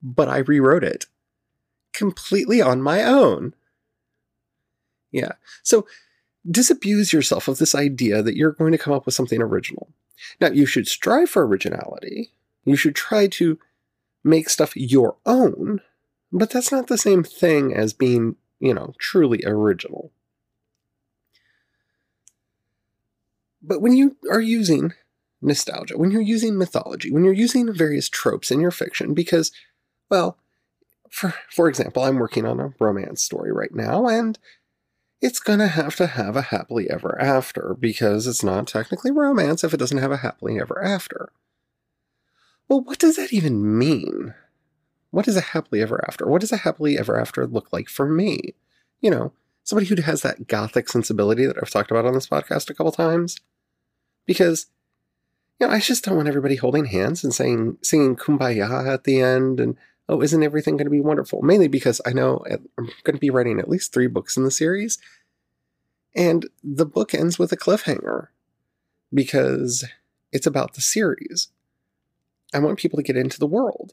But 0.02 0.28
I 0.28 0.38
rewrote 0.38 0.84
it 0.84 1.06
completely 1.92 2.62
on 2.62 2.80
my 2.82 3.02
own. 3.02 3.54
Yeah. 5.10 5.32
So 5.62 5.86
disabuse 6.50 7.12
yourself 7.12 7.48
of 7.48 7.58
this 7.58 7.74
idea 7.74 8.22
that 8.22 8.36
you're 8.36 8.52
going 8.52 8.72
to 8.72 8.78
come 8.78 8.92
up 8.92 9.06
with 9.06 9.14
something 9.14 9.42
original. 9.42 9.88
Now, 10.40 10.48
you 10.48 10.66
should 10.66 10.88
strive 10.88 11.30
for 11.30 11.46
originality. 11.46 12.30
You 12.64 12.76
should 12.76 12.94
try 12.94 13.26
to 13.28 13.58
make 14.24 14.48
stuff 14.48 14.76
your 14.76 15.16
own, 15.24 15.80
but 16.32 16.50
that's 16.50 16.72
not 16.72 16.88
the 16.88 16.98
same 16.98 17.22
thing 17.22 17.74
as 17.74 17.92
being, 17.92 18.36
you 18.58 18.74
know, 18.74 18.94
truly 18.98 19.42
original. 19.44 20.10
But 23.62 23.80
when 23.80 23.92
you 23.92 24.16
are 24.30 24.40
using 24.40 24.92
nostalgia, 25.42 25.98
when 25.98 26.10
you're 26.10 26.20
using 26.20 26.56
mythology, 26.58 27.10
when 27.10 27.24
you're 27.24 27.32
using 27.32 27.72
various 27.72 28.08
tropes 28.08 28.50
in 28.50 28.60
your 28.60 28.70
fiction, 28.70 29.14
because, 29.14 29.52
well, 30.08 30.38
for, 31.10 31.34
for 31.50 31.68
example, 31.68 32.02
I'm 32.02 32.18
working 32.18 32.46
on 32.46 32.60
a 32.60 32.74
romance 32.78 33.22
story 33.22 33.52
right 33.52 33.74
now, 33.74 34.06
and 34.06 34.38
it's 35.20 35.40
going 35.40 35.58
to 35.58 35.68
have 35.68 35.96
to 35.96 36.06
have 36.06 36.36
a 36.36 36.42
happily 36.42 36.90
ever 36.90 37.20
after 37.20 37.74
because 37.78 38.26
it's 38.26 38.44
not 38.44 38.66
technically 38.66 39.10
romance 39.10 39.64
if 39.64 39.72
it 39.72 39.78
doesn't 39.78 39.98
have 39.98 40.12
a 40.12 40.18
happily 40.18 40.60
ever 40.60 40.82
after. 40.84 41.30
Well, 42.68 42.82
what 42.82 42.98
does 42.98 43.16
that 43.16 43.32
even 43.32 43.78
mean? 43.78 44.34
What 45.10 45.28
is 45.28 45.36
a 45.36 45.40
happily 45.40 45.80
ever 45.80 46.04
after? 46.06 46.26
What 46.26 46.40
does 46.40 46.52
a 46.52 46.58
happily 46.58 46.98
ever 46.98 47.18
after 47.18 47.46
look 47.46 47.72
like 47.72 47.88
for 47.88 48.06
me? 48.06 48.54
You 49.00 49.10
know, 49.10 49.32
somebody 49.62 49.86
who 49.86 50.00
has 50.02 50.22
that 50.22 50.48
gothic 50.48 50.88
sensibility 50.88 51.46
that 51.46 51.56
I've 51.60 51.70
talked 51.70 51.90
about 51.90 52.04
on 52.04 52.14
this 52.14 52.28
podcast 52.28 52.68
a 52.68 52.74
couple 52.74 52.92
times. 52.92 53.38
Because, 54.26 54.66
you 55.58 55.66
know, 55.66 55.72
I 55.72 55.80
just 55.80 56.04
don't 56.04 56.16
want 56.16 56.28
everybody 56.28 56.56
holding 56.56 56.86
hands 56.86 57.24
and 57.24 57.32
saying, 57.32 57.78
singing 57.82 58.16
kumbaya 58.16 58.86
at 58.86 59.04
the 59.04 59.20
end 59.20 59.60
and, 59.60 59.76
oh, 60.08 60.22
isn't 60.22 60.42
everything 60.42 60.76
going 60.76 60.86
to 60.86 60.90
be 60.90 61.00
wonderful? 61.00 61.42
Mainly 61.42 61.68
because 61.68 62.00
I 62.06 62.12
know 62.12 62.44
I'm 62.48 62.90
going 63.02 63.16
to 63.16 63.20
be 63.20 63.30
writing 63.30 63.58
at 63.58 63.68
least 63.68 63.92
three 63.92 64.06
books 64.06 64.36
in 64.36 64.44
the 64.44 64.50
series. 64.50 64.98
And 66.14 66.48
the 66.62 66.86
book 66.86 67.14
ends 67.14 67.38
with 67.38 67.52
a 67.52 67.56
cliffhanger 67.56 68.28
because 69.12 69.84
it's 70.32 70.46
about 70.46 70.74
the 70.74 70.80
series. 70.80 71.48
I 72.54 72.58
want 72.58 72.78
people 72.78 72.96
to 72.96 73.02
get 73.02 73.16
into 73.16 73.38
the 73.38 73.46
world. 73.46 73.92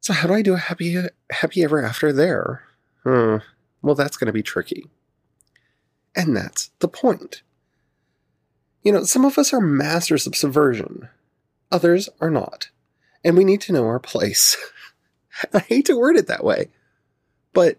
So 0.00 0.12
how 0.12 0.28
do 0.28 0.34
I 0.34 0.42
do 0.42 0.54
a 0.54 0.58
happy 0.58 0.96
happy 1.30 1.62
ever 1.62 1.84
after 1.84 2.12
there? 2.12 2.62
Hmm. 3.04 3.36
Well, 3.82 3.94
that's 3.94 4.16
going 4.16 4.26
to 4.26 4.32
be 4.32 4.42
tricky. 4.42 4.86
And 6.14 6.36
that's 6.36 6.70
the 6.78 6.88
point. 6.88 7.42
You 8.82 8.92
know, 8.92 9.04
some 9.04 9.24
of 9.24 9.36
us 9.36 9.52
are 9.52 9.60
masters 9.60 10.26
of 10.26 10.34
subversion. 10.34 11.08
Others 11.70 12.08
are 12.20 12.30
not. 12.30 12.70
And 13.24 13.36
we 13.36 13.44
need 13.44 13.60
to 13.62 13.72
know 13.72 13.86
our 13.86 13.98
place. 13.98 14.56
I 15.52 15.60
hate 15.60 15.86
to 15.86 15.96
word 15.96 16.16
it 16.16 16.26
that 16.26 16.44
way, 16.44 16.68
but 17.52 17.78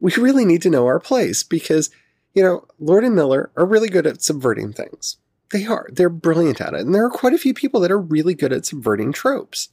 we 0.00 0.12
really 0.16 0.44
need 0.44 0.62
to 0.62 0.70
know 0.70 0.86
our 0.86 1.00
place 1.00 1.42
because, 1.42 1.90
you 2.34 2.42
know, 2.42 2.66
Lord 2.78 3.04
and 3.04 3.14
Miller 3.14 3.50
are 3.56 3.64
really 3.64 3.88
good 3.88 4.06
at 4.06 4.22
subverting 4.22 4.72
things. 4.72 5.16
They 5.50 5.66
are. 5.66 5.88
They're 5.92 6.08
brilliant 6.08 6.60
at 6.60 6.74
it. 6.74 6.80
And 6.80 6.94
there 6.94 7.04
are 7.04 7.10
quite 7.10 7.32
a 7.32 7.38
few 7.38 7.54
people 7.54 7.80
that 7.80 7.90
are 7.90 7.98
really 7.98 8.34
good 8.34 8.52
at 8.52 8.66
subverting 8.66 9.12
tropes. 9.12 9.68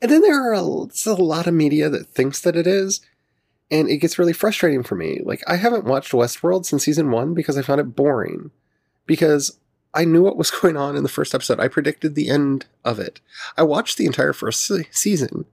And 0.00 0.10
then 0.10 0.22
there 0.22 0.40
are 0.42 0.54
a, 0.54 0.60
a 0.60 1.12
lot 1.14 1.46
of 1.46 1.54
media 1.54 1.88
that 1.90 2.06
thinks 2.06 2.40
that 2.40 2.56
it 2.56 2.66
is, 2.66 3.00
and 3.70 3.88
it 3.88 3.98
gets 3.98 4.18
really 4.18 4.32
frustrating 4.32 4.82
for 4.82 4.94
me. 4.94 5.20
Like, 5.22 5.42
I 5.46 5.56
haven't 5.56 5.84
watched 5.84 6.12
Westworld 6.12 6.64
since 6.64 6.84
season 6.84 7.10
one 7.10 7.34
because 7.34 7.58
I 7.58 7.62
found 7.62 7.80
it 7.80 7.94
boring. 7.96 8.50
Because 9.06 9.58
I 9.92 10.04
knew 10.04 10.22
what 10.22 10.36
was 10.36 10.50
going 10.62 10.76
on 10.76 10.96
in 10.96 11.02
the 11.02 11.08
first 11.08 11.34
episode. 11.34 11.60
I 11.60 11.68
predicted 11.68 12.14
the 12.14 12.30
end 12.30 12.66
of 12.84 12.98
it. 12.98 13.20
I 13.56 13.62
watched 13.62 13.98
the 13.98 14.06
entire 14.06 14.32
first 14.32 14.66
se- 14.66 14.88
season, 14.90 15.46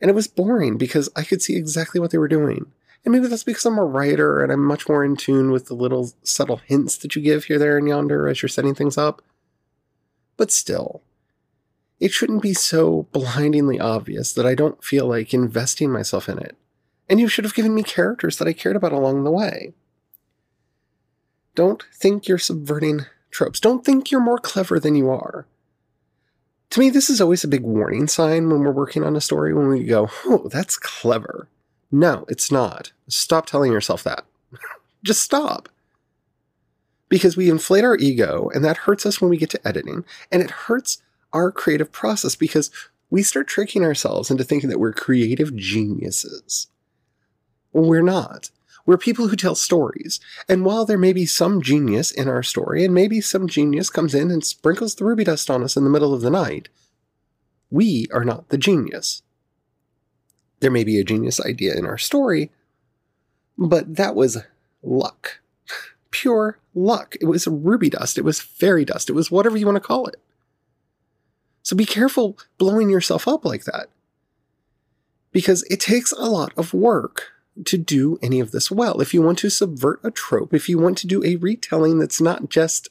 and 0.00 0.10
it 0.10 0.14
was 0.14 0.28
boring 0.28 0.76
because 0.76 1.08
I 1.16 1.24
could 1.24 1.42
see 1.42 1.56
exactly 1.56 2.00
what 2.00 2.10
they 2.10 2.18
were 2.18 2.28
doing. 2.28 2.72
And 3.04 3.12
maybe 3.12 3.28
that's 3.28 3.44
because 3.44 3.64
I'm 3.64 3.78
a 3.78 3.84
writer 3.84 4.42
and 4.42 4.52
I'm 4.52 4.64
much 4.64 4.88
more 4.88 5.04
in 5.04 5.16
tune 5.16 5.50
with 5.50 5.66
the 5.66 5.74
little 5.74 6.12
subtle 6.22 6.60
hints 6.64 6.96
that 6.98 7.14
you 7.14 7.22
give 7.22 7.44
here, 7.44 7.58
there, 7.58 7.78
and 7.78 7.88
yonder 7.88 8.28
as 8.28 8.42
you're 8.42 8.48
setting 8.48 8.74
things 8.74 8.98
up. 8.98 9.22
But 10.36 10.50
still, 10.50 11.02
it 12.00 12.12
shouldn't 12.12 12.42
be 12.42 12.54
so 12.54 13.08
blindingly 13.12 13.80
obvious 13.80 14.32
that 14.32 14.46
I 14.46 14.54
don't 14.54 14.82
feel 14.82 15.06
like 15.06 15.32
investing 15.32 15.90
myself 15.90 16.28
in 16.28 16.38
it. 16.38 16.56
And 17.08 17.18
you 17.18 17.28
should 17.28 17.44
have 17.44 17.54
given 17.54 17.74
me 17.74 17.82
characters 17.82 18.36
that 18.38 18.48
I 18.48 18.52
cared 18.52 18.76
about 18.76 18.92
along 18.92 19.24
the 19.24 19.30
way. 19.30 19.72
Don't 21.54 21.82
think 21.94 22.28
you're 22.28 22.38
subverting 22.38 23.06
tropes. 23.30 23.60
Don't 23.60 23.84
think 23.84 24.10
you're 24.10 24.20
more 24.20 24.38
clever 24.38 24.78
than 24.78 24.94
you 24.94 25.10
are. 25.10 25.46
To 26.70 26.80
me, 26.80 26.90
this 26.90 27.08
is 27.08 27.20
always 27.20 27.44
a 27.44 27.48
big 27.48 27.62
warning 27.62 28.08
sign 28.08 28.50
when 28.50 28.60
we're 28.60 28.72
working 28.72 29.02
on 29.02 29.16
a 29.16 29.20
story 29.20 29.54
when 29.54 29.68
we 29.68 29.84
go, 29.84 30.10
oh, 30.26 30.48
that's 30.48 30.76
clever. 30.76 31.48
No, 31.90 32.26
it's 32.28 32.52
not. 32.52 32.92
Stop 33.08 33.46
telling 33.46 33.72
yourself 33.72 34.02
that. 34.04 34.24
Just 35.02 35.22
stop. 35.22 35.68
Because 37.08 37.36
we 37.36 37.48
inflate 37.48 37.84
our 37.84 37.96
ego, 37.96 38.50
and 38.52 38.62
that 38.64 38.76
hurts 38.78 39.06
us 39.06 39.20
when 39.20 39.30
we 39.30 39.38
get 39.38 39.48
to 39.50 39.66
editing, 39.66 40.04
and 40.30 40.42
it 40.42 40.50
hurts 40.50 41.02
our 41.32 41.50
creative 41.50 41.90
process 41.90 42.34
because 42.34 42.70
we 43.08 43.22
start 43.22 43.48
tricking 43.48 43.82
ourselves 43.82 44.30
into 44.30 44.44
thinking 44.44 44.68
that 44.68 44.78
we're 44.78 44.92
creative 44.92 45.56
geniuses. 45.56 46.66
We're 47.72 48.02
not. 48.02 48.50
We're 48.88 48.96
people 48.96 49.28
who 49.28 49.36
tell 49.36 49.54
stories. 49.54 50.18
And 50.48 50.64
while 50.64 50.86
there 50.86 50.96
may 50.96 51.12
be 51.12 51.26
some 51.26 51.60
genius 51.60 52.10
in 52.10 52.26
our 52.26 52.42
story, 52.42 52.86
and 52.86 52.94
maybe 52.94 53.20
some 53.20 53.46
genius 53.46 53.90
comes 53.90 54.14
in 54.14 54.30
and 54.30 54.42
sprinkles 54.42 54.94
the 54.94 55.04
ruby 55.04 55.24
dust 55.24 55.50
on 55.50 55.62
us 55.62 55.76
in 55.76 55.84
the 55.84 55.90
middle 55.90 56.14
of 56.14 56.22
the 56.22 56.30
night, 56.30 56.70
we 57.70 58.06
are 58.14 58.24
not 58.24 58.48
the 58.48 58.56
genius. 58.56 59.20
There 60.60 60.70
may 60.70 60.84
be 60.84 60.98
a 60.98 61.04
genius 61.04 61.38
idea 61.38 61.76
in 61.76 61.84
our 61.84 61.98
story, 61.98 62.50
but 63.58 63.96
that 63.96 64.14
was 64.14 64.38
luck. 64.82 65.40
Pure 66.10 66.58
luck. 66.74 67.14
It 67.20 67.26
was 67.26 67.46
ruby 67.46 67.90
dust. 67.90 68.16
It 68.16 68.24
was 68.24 68.40
fairy 68.40 68.86
dust. 68.86 69.10
It 69.10 69.14
was 69.14 69.30
whatever 69.30 69.58
you 69.58 69.66
want 69.66 69.76
to 69.76 69.80
call 69.80 70.06
it. 70.06 70.16
So 71.62 71.76
be 71.76 71.84
careful 71.84 72.38
blowing 72.56 72.88
yourself 72.88 73.28
up 73.28 73.44
like 73.44 73.64
that. 73.64 73.90
Because 75.30 75.62
it 75.64 75.78
takes 75.78 76.10
a 76.12 76.24
lot 76.24 76.54
of 76.56 76.72
work 76.72 77.34
to 77.64 77.78
do 77.78 78.18
any 78.22 78.40
of 78.40 78.50
this 78.50 78.70
well. 78.70 79.00
If 79.00 79.12
you 79.12 79.22
want 79.22 79.38
to 79.40 79.50
subvert 79.50 80.00
a 80.02 80.10
trope, 80.10 80.54
if 80.54 80.68
you 80.68 80.78
want 80.78 80.98
to 80.98 81.06
do 81.06 81.24
a 81.24 81.36
retelling 81.36 81.98
that's 81.98 82.20
not 82.20 82.48
just, 82.48 82.88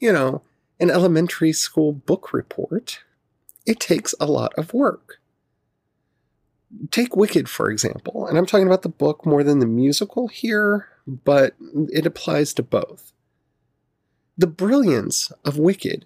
you 0.00 0.12
know, 0.12 0.42
an 0.80 0.90
elementary 0.90 1.52
school 1.52 1.92
book 1.92 2.32
report, 2.32 3.00
it 3.64 3.80
takes 3.80 4.14
a 4.20 4.26
lot 4.26 4.52
of 4.54 4.74
work. 4.74 5.20
Take 6.90 7.16
Wicked, 7.16 7.48
for 7.48 7.70
example, 7.70 8.26
and 8.26 8.36
I'm 8.36 8.46
talking 8.46 8.66
about 8.66 8.82
the 8.82 8.88
book 8.88 9.24
more 9.24 9.42
than 9.42 9.60
the 9.60 9.66
musical 9.66 10.28
here, 10.28 10.88
but 11.06 11.54
it 11.92 12.04
applies 12.04 12.52
to 12.54 12.62
both. 12.62 13.12
The 14.36 14.46
brilliance 14.46 15.32
of 15.44 15.58
Wicked 15.58 16.04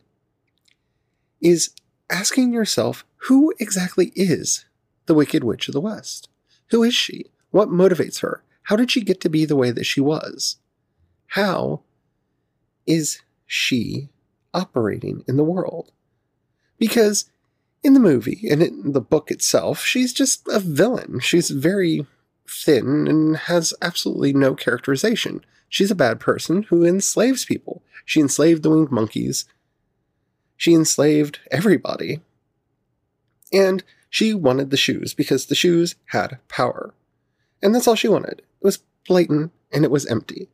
is 1.41 1.71
asking 2.11 2.53
yourself 2.53 3.05
who 3.25 3.53
exactly 3.59 4.13
is 4.15 4.67
the 5.07 5.15
Wicked 5.15 5.43
Witch 5.43 5.67
of 5.69 5.73
the 5.73 5.81
West? 5.81 6.29
Who 6.69 6.85
is 6.85 6.95
she? 6.95 7.27
What 7.51 7.69
motivates 7.69 8.21
her? 8.21 8.43
How 8.65 8.77
did 8.77 8.91
she 8.91 9.01
get 9.01 9.21
to 9.23 9.29
be 9.29 9.45
the 9.45 9.57
way 9.57 9.71
that 9.71 9.87
she 9.87 10.01
was? 10.01 10.57
How 11.29 11.83
is 12.87 13.23
she 13.47 14.09
operating 14.55 15.25
in 15.27 15.37
the 15.37 15.45
world? 15.45 15.93
Because 16.79 17.31
in 17.83 17.95
the 17.95 18.01
movie 18.01 18.47
and 18.51 18.63
in 18.63 18.93
the 18.93 19.01
book 19.01 19.31
itself, 19.31 19.85
she's 19.85 20.13
just 20.13 20.47
a 20.49 20.61
villain. 20.61 21.21
She's 21.21 21.51
very 21.51 22.07
thin 22.49 23.07
and 23.09 23.37
has 23.37 23.75
absolutely 23.81 24.33
no 24.33 24.55
characterization. 24.55 25.45
She's 25.69 25.91
a 25.91 25.97
bad 25.97 26.21
person 26.21 26.65
who 26.65 26.85
enslaves 26.85 27.45
people. 27.45 27.83
She 28.05 28.21
enslaved 28.21 28.63
the 28.63 28.71
winged 28.71 28.91
monkeys 28.91 29.45
she 30.61 30.75
enslaved 30.75 31.41
everybody. 31.51 32.21
And 33.51 33.83
she 34.11 34.35
wanted 34.35 34.69
the 34.69 34.77
shoes 34.77 35.15
because 35.15 35.47
the 35.47 35.55
shoes 35.55 35.95
had 36.09 36.39
power. 36.49 36.93
And 37.63 37.75
that's 37.75 37.87
all 37.87 37.95
she 37.95 38.09
wanted. 38.09 38.39
It 38.39 38.65
was 38.65 38.83
blatant 39.07 39.53
and 39.73 39.85
it 39.85 39.91
was 39.91 40.07
empty. 40.07 40.49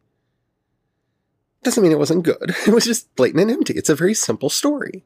Doesn't 1.63 1.83
mean 1.83 1.93
it 1.93 1.99
wasn't 1.99 2.25
good. 2.25 2.55
It 2.67 2.75
was 2.75 2.85
just 2.85 3.15
blatant 3.17 3.43
and 3.43 3.51
empty. 3.51 3.75
It's 3.75 3.89
a 3.89 3.95
very 3.95 4.15
simple 4.15 4.51
story. 4.51 5.05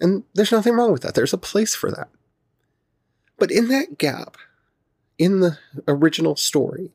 And 0.00 0.24
there's 0.34 0.52
nothing 0.52 0.74
wrong 0.74 0.92
with 0.92 1.02
that. 1.02 1.14
There's 1.14 1.32
a 1.32 1.38
place 1.38 1.74
for 1.74 1.90
that. 1.90 2.08
But 3.38 3.50
in 3.50 3.68
that 3.68 3.98
gap, 3.98 4.36
in 5.18 5.40
the 5.40 5.58
original 5.88 6.36
story, 6.36 6.92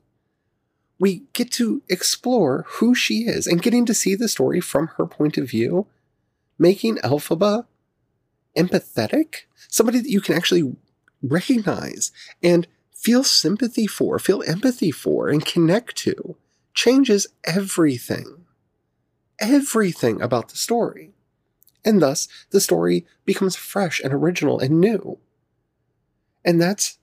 we 0.98 1.22
get 1.32 1.50
to 1.52 1.82
explore 1.88 2.64
who 2.68 2.94
she 2.94 3.22
is 3.22 3.46
and 3.46 3.62
getting 3.62 3.84
to 3.86 3.94
see 3.94 4.14
the 4.14 4.28
story 4.28 4.60
from 4.60 4.88
her 4.96 5.06
point 5.06 5.36
of 5.36 5.50
view 5.50 5.86
making 6.58 6.96
Elphaba 6.98 7.66
empathetic, 8.56 9.46
somebody 9.68 9.98
that 9.98 10.08
you 10.08 10.20
can 10.20 10.36
actually 10.36 10.76
recognize 11.22 12.12
and 12.42 12.66
feel 13.02 13.24
sympathy 13.24 13.86
for, 13.86 14.18
feel 14.20 14.44
empathy 14.46 14.92
for, 14.92 15.28
and 15.28 15.44
connect 15.44 15.96
to, 15.96 16.36
changes 16.72 17.26
everything. 17.44 18.44
Everything 19.40 20.22
about 20.22 20.50
the 20.50 20.56
story. 20.56 21.10
And 21.84 22.00
thus, 22.00 22.28
the 22.50 22.60
story 22.60 23.04
becomes 23.24 23.56
fresh 23.56 24.00
and 24.00 24.14
original 24.14 24.60
and 24.60 24.80
new. 24.80 25.18
And 26.44 26.62
that's 26.62 26.98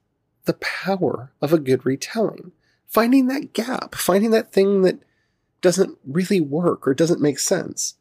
the 0.45 0.53
power 0.53 1.33
of 1.41 1.51
a 1.51 1.59
good 1.59 1.85
retelling. 1.85 2.53
Finding 2.87 3.27
that 3.27 3.51
gap, 3.53 3.93
finding 3.93 4.31
that 4.31 4.53
thing 4.53 4.83
that 4.83 4.99
doesn't 5.59 5.97
really 6.07 6.39
work 6.39 6.87
or 6.87 6.93
doesn't 6.93 7.21
make 7.21 7.39
sense, 7.39 7.95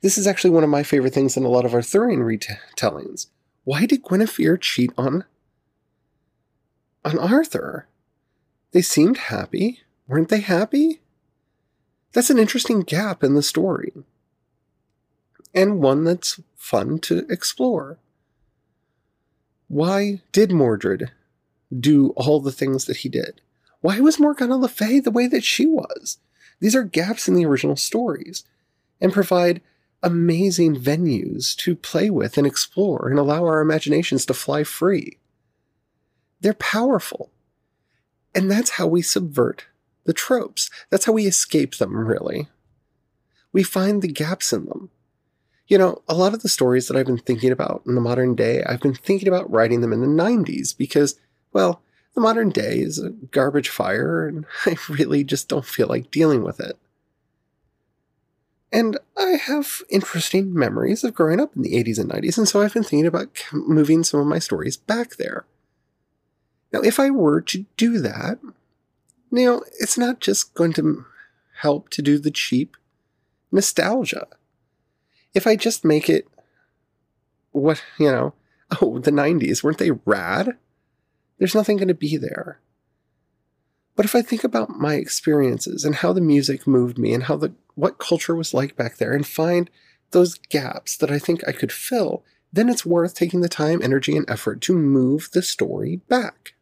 this 0.00 0.18
is 0.18 0.26
actually 0.26 0.50
one 0.50 0.64
of 0.64 0.70
my 0.70 0.82
favorite 0.82 1.14
things 1.14 1.36
in 1.36 1.44
a 1.44 1.48
lot 1.48 1.64
of 1.64 1.72
Arthurian 1.72 2.20
retellings. 2.20 3.28
Why 3.62 3.86
did 3.86 4.02
Guinevere 4.02 4.60
cheat 4.60 4.90
on 4.98 5.24
on 7.04 7.18
Arthur? 7.18 7.86
They 8.72 8.82
seemed 8.82 9.18
happy. 9.18 9.80
Weren't 10.08 10.28
they 10.28 10.40
happy? 10.40 11.00
That's 12.12 12.30
an 12.30 12.38
interesting 12.38 12.80
gap 12.80 13.22
in 13.24 13.34
the 13.34 13.42
story. 13.42 13.92
And 15.54 15.80
one 15.80 16.04
that's 16.04 16.40
fun 16.56 16.98
to 17.00 17.26
explore. 17.30 17.98
Why 19.68 20.20
did 20.32 20.52
Mordred 20.52 21.12
do 21.78 22.10
all 22.10 22.40
the 22.40 22.52
things 22.52 22.84
that 22.86 22.98
he 22.98 23.08
did? 23.08 23.40
Why 23.80 24.00
was 24.00 24.20
Morgana 24.20 24.56
Le 24.56 24.68
Fay 24.68 25.00
the 25.00 25.10
way 25.10 25.26
that 25.26 25.44
she 25.44 25.66
was? 25.66 26.18
These 26.60 26.76
are 26.76 26.84
gaps 26.84 27.26
in 27.26 27.34
the 27.34 27.46
original 27.46 27.76
stories 27.76 28.44
and 29.00 29.12
provide 29.12 29.60
amazing 30.02 30.76
venues 30.76 31.56
to 31.56 31.74
play 31.74 32.10
with 32.10 32.36
and 32.36 32.46
explore 32.46 33.08
and 33.08 33.18
allow 33.18 33.44
our 33.44 33.60
imaginations 33.60 34.26
to 34.26 34.34
fly 34.34 34.62
free. 34.64 35.18
They're 36.42 36.54
powerful. 36.54 37.30
And 38.34 38.50
that's 38.50 38.70
how 38.70 38.86
we 38.86 39.00
subvert 39.02 39.66
the 40.04 40.12
tropes. 40.12 40.70
That's 40.90 41.04
how 41.04 41.12
we 41.12 41.26
escape 41.26 41.76
them, 41.76 42.06
really. 42.06 42.48
We 43.52 43.62
find 43.62 44.02
the 44.02 44.08
gaps 44.08 44.52
in 44.52 44.66
them. 44.66 44.90
You 45.68 45.78
know, 45.78 46.02
a 46.08 46.14
lot 46.14 46.34
of 46.34 46.42
the 46.42 46.48
stories 46.48 46.88
that 46.88 46.96
I've 46.96 47.06
been 47.06 47.18
thinking 47.18 47.52
about 47.52 47.82
in 47.86 47.94
the 47.94 48.00
modern 48.00 48.34
day, 48.34 48.62
I've 48.64 48.80
been 48.80 48.94
thinking 48.94 49.28
about 49.28 49.50
writing 49.50 49.80
them 49.80 49.92
in 49.92 50.00
the 50.00 50.06
90s 50.06 50.76
because, 50.76 51.18
well, 51.52 51.82
the 52.14 52.20
modern 52.20 52.50
day 52.50 52.80
is 52.80 52.98
a 52.98 53.10
garbage 53.10 53.68
fire 53.68 54.26
and 54.26 54.44
I 54.66 54.76
really 54.88 55.24
just 55.24 55.48
don't 55.48 55.64
feel 55.64 55.86
like 55.86 56.10
dealing 56.10 56.42
with 56.42 56.60
it. 56.60 56.76
And 58.72 58.98
I 59.18 59.32
have 59.32 59.82
interesting 59.90 60.54
memories 60.54 61.04
of 61.04 61.14
growing 61.14 61.40
up 61.40 61.54
in 61.54 61.62
the 61.62 61.74
80s 61.74 61.98
and 61.98 62.10
90s, 62.10 62.38
and 62.38 62.48
so 62.48 62.62
I've 62.62 62.72
been 62.72 62.82
thinking 62.82 63.06
about 63.06 63.28
moving 63.52 64.02
some 64.02 64.18
of 64.18 64.26
my 64.26 64.38
stories 64.38 64.78
back 64.78 65.16
there. 65.16 65.44
Now, 66.72 66.80
if 66.80 66.98
I 66.98 67.10
were 67.10 67.40
to 67.42 67.66
do 67.76 67.98
that, 67.98 68.38
you 69.30 69.44
know, 69.44 69.64
it's 69.78 69.98
not 69.98 70.20
just 70.20 70.54
going 70.54 70.72
to 70.74 71.04
help 71.60 71.90
to 71.90 72.02
do 72.02 72.18
the 72.18 72.30
cheap 72.30 72.76
nostalgia. 73.50 74.26
If 75.34 75.46
I 75.46 75.56
just 75.56 75.84
make 75.84 76.08
it 76.08 76.26
what, 77.52 77.82
you 77.98 78.10
know, 78.10 78.34
oh, 78.80 78.98
the 78.98 79.10
90s, 79.10 79.62
weren't 79.62 79.78
they 79.78 79.90
rad? 79.90 80.56
There's 81.38 81.54
nothing 81.54 81.76
going 81.76 81.88
to 81.88 81.94
be 81.94 82.16
there. 82.16 82.60
But 83.94 84.06
if 84.06 84.14
I 84.14 84.22
think 84.22 84.42
about 84.42 84.70
my 84.70 84.94
experiences 84.94 85.84
and 85.84 85.96
how 85.96 86.12
the 86.12 86.20
music 86.20 86.66
moved 86.66 86.98
me 86.98 87.12
and 87.12 87.24
how 87.24 87.36
the 87.36 87.52
what 87.74 87.98
culture 87.98 88.34
was 88.34 88.54
like 88.54 88.76
back 88.76 88.96
there 88.96 89.12
and 89.12 89.26
find 89.26 89.70
those 90.12 90.34
gaps 90.50 90.96
that 90.98 91.10
I 91.10 91.18
think 91.18 91.46
I 91.46 91.52
could 91.52 91.72
fill, 91.72 92.22
then 92.52 92.68
it's 92.68 92.86
worth 92.86 93.14
taking 93.14 93.40
the 93.40 93.48
time, 93.48 93.80
energy, 93.82 94.16
and 94.16 94.28
effort 94.28 94.60
to 94.62 94.74
move 94.74 95.30
the 95.32 95.42
story 95.42 95.96
back. 96.08 96.54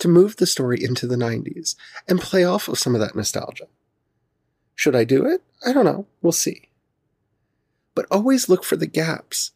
To 0.00 0.08
move 0.08 0.36
the 0.36 0.46
story 0.46 0.82
into 0.82 1.06
the 1.06 1.16
90s 1.16 1.76
and 2.08 2.20
play 2.20 2.44
off 2.44 2.68
of 2.68 2.78
some 2.78 2.94
of 2.94 3.00
that 3.00 3.14
nostalgia. 3.14 3.66
Should 4.74 4.96
I 4.96 5.04
do 5.04 5.26
it? 5.26 5.42
I 5.64 5.72
don't 5.72 5.84
know. 5.84 6.06
We'll 6.22 6.32
see. 6.32 6.70
But 7.94 8.06
always 8.10 8.48
look 8.48 8.64
for 8.64 8.76
the 8.76 8.86
gaps 8.86 9.52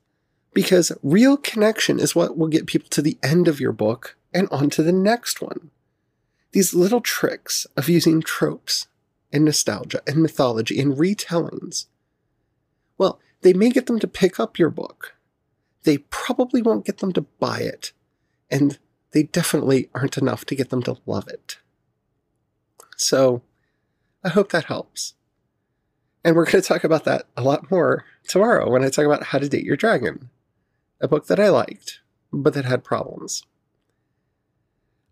because 0.52 0.92
real 1.02 1.36
connection 1.36 1.98
is 1.98 2.14
what 2.14 2.36
will 2.36 2.48
get 2.48 2.66
people 2.66 2.88
to 2.90 3.02
the 3.02 3.18
end 3.22 3.48
of 3.48 3.58
your 3.58 3.72
book 3.72 4.16
and 4.32 4.48
on 4.50 4.70
to 4.70 4.82
the 4.82 4.92
next 4.92 5.40
one. 5.40 5.70
These 6.52 6.74
little 6.74 7.00
tricks 7.00 7.66
of 7.76 7.88
using 7.88 8.20
tropes 8.20 8.86
and 9.32 9.44
nostalgia 9.44 10.02
and 10.06 10.22
mythology 10.22 10.78
and 10.78 10.94
retellings, 10.94 11.86
well, 12.98 13.18
they 13.40 13.52
may 13.52 13.70
get 13.70 13.86
them 13.86 13.98
to 13.98 14.06
pick 14.06 14.38
up 14.38 14.58
your 14.58 14.70
book. 14.70 15.14
they 15.84 15.98
probably 15.98 16.62
won't 16.62 16.86
get 16.86 16.98
them 16.98 17.12
to 17.12 17.22
buy 17.40 17.60
it. 17.60 17.92
And 18.50 18.78
they 19.14 19.22
definitely 19.22 19.88
aren't 19.94 20.18
enough 20.18 20.44
to 20.44 20.56
get 20.56 20.70
them 20.70 20.82
to 20.82 20.96
love 21.06 21.28
it. 21.28 21.58
So 22.96 23.42
I 24.24 24.28
hope 24.28 24.50
that 24.50 24.64
helps. 24.64 25.14
And 26.24 26.34
we're 26.34 26.46
going 26.46 26.60
to 26.60 26.68
talk 26.68 26.84
about 26.84 27.04
that 27.04 27.26
a 27.36 27.42
lot 27.42 27.70
more 27.70 28.04
tomorrow 28.26 28.68
when 28.68 28.82
I 28.82 28.88
talk 28.88 29.04
about 29.04 29.24
How 29.24 29.38
to 29.38 29.48
Date 29.48 29.64
Your 29.64 29.76
Dragon, 29.76 30.30
a 31.00 31.06
book 31.06 31.28
that 31.28 31.38
I 31.38 31.48
liked, 31.48 32.00
but 32.32 32.54
that 32.54 32.64
had 32.64 32.82
problems. 32.82 33.44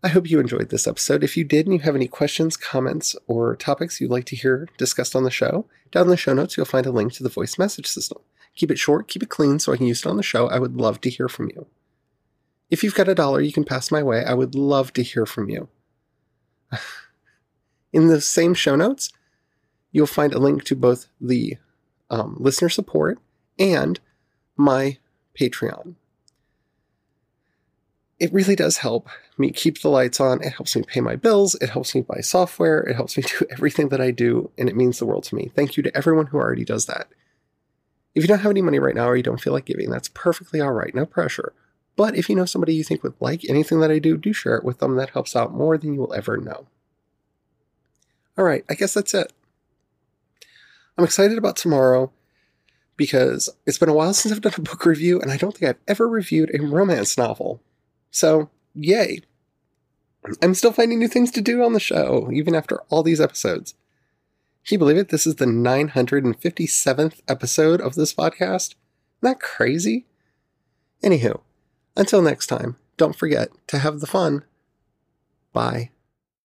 I 0.03 0.09
hope 0.09 0.29
you 0.29 0.41
enjoyed 0.41 0.69
this 0.69 0.85
episode. 0.85 1.23
If 1.23 1.37
you 1.37 1.45
did 1.45 1.65
and 1.65 1.73
you 1.73 1.79
have 1.81 1.95
any 1.95 2.09
questions, 2.09 2.57
comments, 2.57 3.15
or 3.27 3.55
topics 3.55 4.01
you'd 4.01 4.11
like 4.11 4.25
to 4.25 4.35
hear 4.35 4.67
discussed 4.77 5.15
on 5.15 5.23
the 5.23 5.31
show, 5.31 5.65
down 5.91 6.03
in 6.03 6.09
the 6.09 6.17
show 6.17 6.33
notes 6.33 6.57
you'll 6.57 6.65
find 6.65 6.85
a 6.85 6.91
link 6.91 7.13
to 7.13 7.23
the 7.23 7.29
voice 7.29 7.57
message 7.57 7.87
system. 7.87 8.17
Keep 8.53 8.71
it 8.71 8.79
short, 8.79 9.07
keep 9.07 9.23
it 9.23 9.29
clean 9.29 9.59
so 9.59 9.71
I 9.71 9.77
can 9.77 9.85
use 9.85 10.01
it 10.01 10.09
on 10.09 10.17
the 10.17 10.23
show. 10.23 10.49
I 10.49 10.59
would 10.59 10.75
love 10.75 10.99
to 11.01 11.09
hear 11.09 11.29
from 11.29 11.49
you. 11.51 11.67
If 12.73 12.83
you've 12.83 12.95
got 12.95 13.07
a 13.07 13.13
dollar 13.13 13.39
you 13.39 13.53
can 13.53 13.65
pass 13.65 13.91
my 13.91 14.01
way, 14.01 14.25
I 14.25 14.33
would 14.33 14.55
love 14.55 14.93
to 14.93 15.03
hear 15.03 15.27
from 15.27 15.47
you. 15.47 15.69
In 17.93 18.07
the 18.07 18.19
same 18.19 18.55
show 18.55 18.75
notes, 18.75 19.11
you'll 19.91 20.07
find 20.07 20.33
a 20.33 20.39
link 20.39 20.63
to 20.63 20.75
both 20.75 21.05
the 21.21 21.57
um, 22.09 22.35
listener 22.39 22.69
support 22.69 23.19
and 23.59 23.99
my 24.57 24.97
Patreon. 25.39 25.93
It 28.17 28.33
really 28.33 28.55
does 28.55 28.77
help 28.77 29.07
me 29.37 29.51
keep 29.51 29.81
the 29.81 29.89
lights 29.89 30.19
on. 30.19 30.41
It 30.41 30.53
helps 30.53 30.75
me 30.75 30.81
pay 30.81 30.99
my 30.99 31.15
bills. 31.15 31.53
It 31.61 31.69
helps 31.69 31.93
me 31.93 32.01
buy 32.01 32.21
software. 32.21 32.79
It 32.79 32.95
helps 32.95 33.15
me 33.17 33.23
do 33.39 33.45
everything 33.51 33.89
that 33.89 34.01
I 34.01 34.09
do, 34.09 34.49
and 34.57 34.67
it 34.67 34.75
means 34.75 34.97
the 34.97 35.05
world 35.05 35.25
to 35.25 35.35
me. 35.35 35.51
Thank 35.55 35.77
you 35.77 35.83
to 35.83 35.95
everyone 35.95 36.25
who 36.25 36.39
already 36.39 36.65
does 36.65 36.87
that. 36.87 37.07
If 38.15 38.23
you 38.23 38.27
don't 38.27 38.39
have 38.39 38.49
any 38.49 38.63
money 38.63 38.79
right 38.79 38.95
now 38.95 39.09
or 39.09 39.15
you 39.15 39.21
don't 39.21 39.41
feel 39.41 39.53
like 39.53 39.65
giving, 39.65 39.91
that's 39.91 40.09
perfectly 40.09 40.59
all 40.59 40.73
right. 40.73 40.95
No 40.95 41.05
pressure. 41.05 41.53
But 41.95 42.15
if 42.17 42.29
you 42.29 42.35
know 42.35 42.45
somebody 42.45 42.73
you 42.73 42.83
think 42.83 43.03
would 43.03 43.13
like 43.19 43.47
anything 43.47 43.79
that 43.79 43.91
I 43.91 43.99
do, 43.99 44.17
do 44.17 44.33
share 44.33 44.55
it 44.55 44.63
with 44.63 44.79
them. 44.79 44.95
That 44.95 45.11
helps 45.11 45.35
out 45.35 45.53
more 45.53 45.77
than 45.77 45.93
you 45.93 45.99
will 45.99 46.13
ever 46.13 46.37
know. 46.37 46.65
All 48.37 48.45
right, 48.45 48.65
I 48.69 48.73
guess 48.73 48.93
that's 48.93 49.13
it. 49.13 49.31
I'm 50.97 51.03
excited 51.03 51.37
about 51.37 51.55
tomorrow 51.55 52.11
because 52.97 53.49
it's 53.65 53.77
been 53.77 53.89
a 53.89 53.93
while 53.93 54.13
since 54.13 54.33
I've 54.33 54.41
done 54.41 54.53
a 54.57 54.61
book 54.61 54.85
review, 54.85 55.19
and 55.19 55.31
I 55.31 55.37
don't 55.37 55.55
think 55.55 55.69
I've 55.69 55.81
ever 55.87 56.07
reviewed 56.07 56.51
a 56.53 56.61
romance 56.63 57.17
novel. 57.17 57.61
So, 58.11 58.49
yay. 58.73 59.21
I'm 60.41 60.53
still 60.53 60.71
finding 60.71 60.99
new 60.99 61.07
things 61.07 61.31
to 61.31 61.41
do 61.41 61.63
on 61.63 61.73
the 61.73 61.79
show, 61.79 62.29
even 62.31 62.55
after 62.55 62.81
all 62.89 63.03
these 63.03 63.19
episodes. 63.19 63.73
Can 64.65 64.75
you 64.75 64.79
believe 64.79 64.97
it? 64.97 65.09
This 65.09 65.27
is 65.27 65.35
the 65.35 65.45
957th 65.45 67.21
episode 67.27 67.81
of 67.81 67.95
this 67.95 68.13
podcast. 68.13 68.75
Isn't 68.75 69.21
that 69.21 69.39
crazy? 69.41 70.05
Anywho, 71.03 71.41
until 71.95 72.21
next 72.21 72.47
time, 72.47 72.77
don't 72.97 73.15
forget 73.15 73.49
to 73.67 73.79
have 73.79 73.99
the 73.99 74.07
fun. 74.07 74.43
Bye. 75.51 75.91